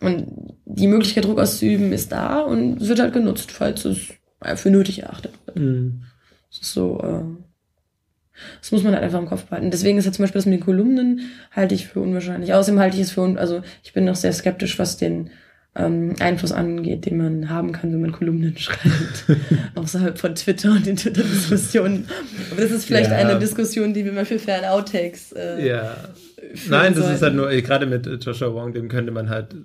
[0.02, 0.28] Und
[0.66, 3.98] die Möglichkeit, Druck auszuüben, ist da und wird halt genutzt, falls es
[4.56, 5.58] für nötig erachtet wird.
[5.58, 6.04] Mhm.
[6.50, 7.45] Das ist so, äh,
[8.62, 9.72] das muss man halt einfach im Kopf behalten.
[9.72, 11.22] Deswegen ist ja zum Beispiel das mit den Kolumnen
[11.52, 12.54] halte ich für unwahrscheinlich.
[12.54, 15.30] Außerdem halte ich es für, also ich bin noch sehr skeptisch, was den
[15.78, 19.26] ähm, Einfluss angeht, den man haben kann, wenn man Kolumnen schreibt.
[19.76, 22.08] Außerhalb von Twitter und den Twitter-Diskussionen.
[22.52, 23.18] Aber das ist vielleicht Ja.
[23.18, 25.96] eine Diskussion, die wir mal für Fern Outtakes äh, Ja.
[26.70, 27.36] Nein, das ist halt sollten.
[27.38, 29.56] nur, äh, gerade mit äh, Joshua Wong, dem könnte man halt.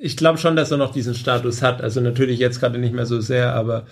[0.00, 1.82] Ich glaube schon, dass er noch diesen Status hat.
[1.82, 3.86] Also natürlich jetzt gerade nicht mehr so sehr, aber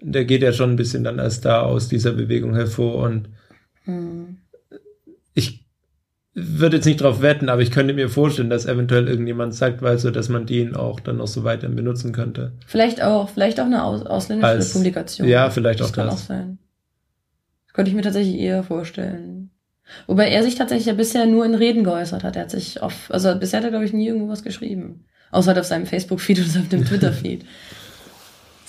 [0.00, 3.28] der geht ja schon ein bisschen dann als da aus dieser Bewegung hervor und
[3.90, 4.36] Hm.
[5.34, 5.66] ich
[6.34, 10.04] würde jetzt nicht drauf wetten, aber ich könnte mir vorstellen, dass eventuell irgendjemand sagt, weißt
[10.04, 12.52] du, dass man den auch dann noch so weiter benutzen könnte.
[12.66, 15.28] Vielleicht auch, vielleicht auch eine aus, ausländische Als- Publikation.
[15.28, 16.26] Ja, vielleicht auch das kann auch das.
[16.26, 16.58] sein.
[17.66, 19.50] Das könnte ich mir tatsächlich eher vorstellen.
[20.06, 22.36] Wobei er sich tatsächlich ja bisher nur in Reden geäußert hat.
[22.36, 25.04] Er hat sich auf, also bisher hat er, glaube ich, nie irgendwo was geschrieben.
[25.32, 27.44] Außer halt auf seinem Facebook-Feed oder auf dem Twitter-Feed.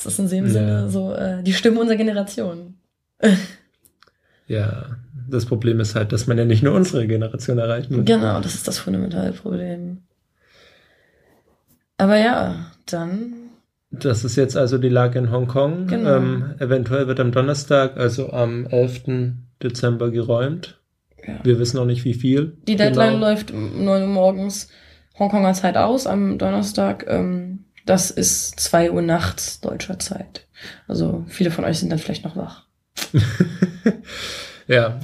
[0.03, 0.51] Das ist in dem Ja.
[0.51, 2.75] Sinne so äh, die Stimme unserer Generation.
[4.47, 4.97] Ja,
[5.31, 8.03] das Problem ist halt, dass man ja nicht nur unsere Generation erreichen will.
[8.03, 10.03] Genau, das ist das fundamentale Problem.
[11.97, 13.33] Aber ja, dann.
[13.91, 15.87] Das ist jetzt also die Lage in Hongkong.
[15.87, 16.15] Genau.
[16.15, 19.33] Ähm, eventuell wird am Donnerstag, also am 11.
[19.61, 20.79] Dezember geräumt.
[21.25, 21.39] Ja.
[21.43, 22.57] Wir wissen noch nicht wie viel.
[22.67, 23.27] Die Deadline Genau.
[23.27, 24.69] läuft um 9 Uhr morgens
[25.19, 27.05] Hongkonger Zeit aus am Donnerstag.
[27.07, 30.47] Ähm, das ist 2 Uhr nachts deutscher Zeit.
[30.87, 32.63] Also viele von euch sind dann vielleicht noch wach.
[34.67, 34.99] ja,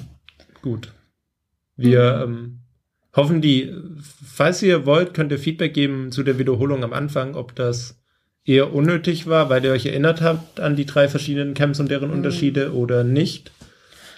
[0.67, 0.93] gut.
[1.75, 2.33] Wir Mhm.
[2.33, 2.59] ähm,
[3.15, 3.73] hoffen, die,
[4.25, 7.99] falls ihr wollt, könnt ihr Feedback geben zu der Wiederholung am Anfang, ob das
[8.45, 12.09] eher unnötig war, weil ihr euch erinnert habt an die drei verschiedenen Camps und deren
[12.09, 12.15] Mhm.
[12.17, 13.51] Unterschiede oder nicht.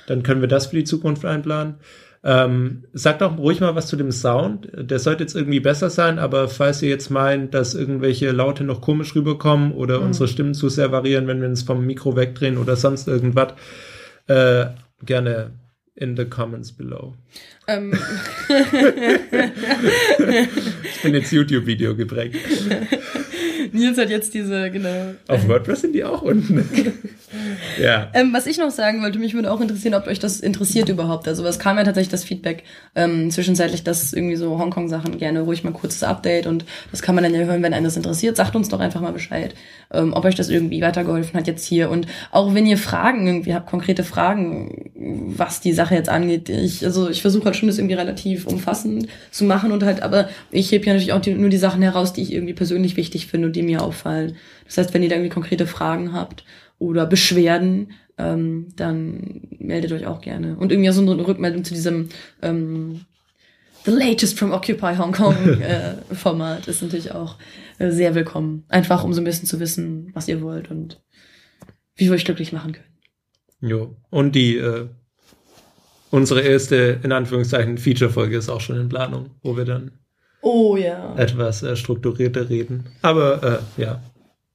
[0.07, 1.75] Dann können wir das für die Zukunft einplanen.
[2.21, 4.67] Ähm, sagt auch ruhig mal was zu dem Sound.
[4.73, 8.81] Der sollte jetzt irgendwie besser sein, aber falls ihr jetzt meint, dass irgendwelche Laute noch
[8.81, 10.07] komisch rüberkommen oder Mhm.
[10.07, 13.53] unsere Stimmen zu sehr variieren, wenn wir uns vom Mikro wegdrehen oder sonst irgendwas,
[14.27, 14.65] äh,
[15.05, 15.51] gerne
[15.99, 17.13] in the comments below.
[17.67, 17.93] Ähm,
[20.99, 22.35] Ich bin jetzt YouTube-Video geprägt.
[23.71, 25.13] Nils hat jetzt diese, genau.
[25.27, 26.67] Auf WordPress sind die auch unten.
[27.81, 28.09] ja.
[28.13, 31.27] Ähm, was ich noch sagen wollte, mich würde auch interessieren, ob euch das interessiert überhaupt.
[31.27, 32.63] Also es kam ja tatsächlich das Feedback
[32.95, 37.23] ähm, zwischenzeitlich, dass irgendwie so Hongkong-Sachen gerne ruhig mal kurzes Update und das kann man
[37.23, 38.35] dann ja hören, wenn einen das interessiert.
[38.35, 39.53] Sagt uns doch einfach mal Bescheid,
[39.91, 41.89] ähm, ob euch das irgendwie weitergeholfen hat jetzt hier.
[41.89, 46.49] Und auch wenn ihr Fragen irgendwie habt, konkrete Fragen, was die Sache jetzt angeht.
[46.49, 50.29] Ich, also ich versuche halt schon, das irgendwie relativ umfassend zu machen und halt, aber
[50.51, 53.27] ich heb ja natürlich auch die, nur die Sachen heraus, die ich irgendwie persönlich wichtig
[53.27, 54.35] finde und die mir auffallen.
[54.65, 56.43] Das heißt, wenn ihr da irgendwie konkrete Fragen habt
[56.79, 60.57] oder Beschwerden, ähm, dann meldet euch auch gerne.
[60.57, 62.09] Und irgendwie auch so eine Rückmeldung zu diesem
[62.41, 63.01] ähm,
[63.85, 67.37] The latest from Occupy Hong Kong äh, Format ist natürlich auch
[67.77, 68.65] äh, sehr willkommen.
[68.67, 71.01] Einfach um so ein bisschen zu wissen, was ihr wollt und
[71.95, 72.88] wie wir euch glücklich machen können.
[73.62, 73.95] Jo.
[74.10, 74.88] Und die, äh,
[76.12, 79.91] unsere erste, in Anführungszeichen, Feature-Folge ist auch schon in Planung, wo wir dann
[80.41, 81.16] Oh ja.
[81.18, 82.86] etwas äh, strukturierter reden.
[83.01, 84.01] Aber äh, ja,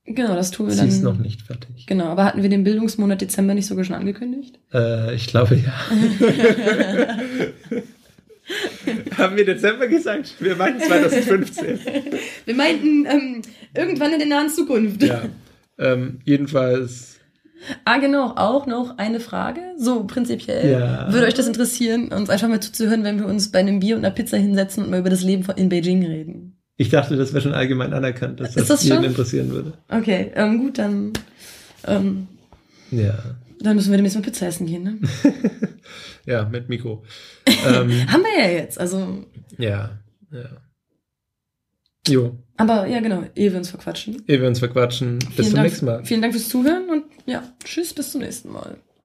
[0.06, 0.88] Genau, das tun wir sie dann.
[0.88, 1.86] ist noch nicht fertig.
[1.86, 4.58] Genau, aber hatten wir den Bildungsmonat Dezember nicht sogar schon angekündigt?
[4.72, 5.72] Äh, ich glaube ja.
[9.16, 10.34] Haben wir Dezember gesagt?
[10.40, 11.78] Wir meinten 2015.
[12.44, 13.40] Wir meinten ähm,
[13.74, 15.02] irgendwann in der nahen Zukunft.
[15.02, 15.22] ja.
[15.78, 17.13] Ähm, jedenfalls,
[17.84, 19.60] Ah, genau, auch noch eine Frage.
[19.78, 20.72] So prinzipiell.
[20.72, 21.12] Ja.
[21.12, 24.04] Würde euch das interessieren, uns einfach mal zuzuhören, wenn wir uns bei einem Bier und
[24.04, 26.50] einer Pizza hinsetzen und mal über das Leben von- in Beijing reden?
[26.76, 29.04] ich dachte, das wäre schon allgemein anerkannt, dass das, das jeden schon?
[29.04, 29.74] interessieren würde.
[29.88, 31.12] Okay, ähm, gut, dann,
[31.86, 32.26] ähm,
[32.90, 33.14] Ja.
[33.60, 34.98] dann müssen wir demnächst mal Pizza essen gehen, ne?
[36.26, 37.04] Ja, mit Mikro.
[37.46, 39.24] ähm, Haben wir ja jetzt, also.
[39.58, 39.90] ja,
[40.32, 40.44] ja.
[42.06, 44.22] Jo, Aber ja, genau, ehe wir uns verquatschen.
[44.26, 45.18] ehe wir uns verquatschen.
[45.18, 46.04] Bis Vielen zum Dank, nächsten Mal.
[46.04, 48.76] Vielen Dank fürs Zuhören und ja, tschüss, bis zum nächsten Mal.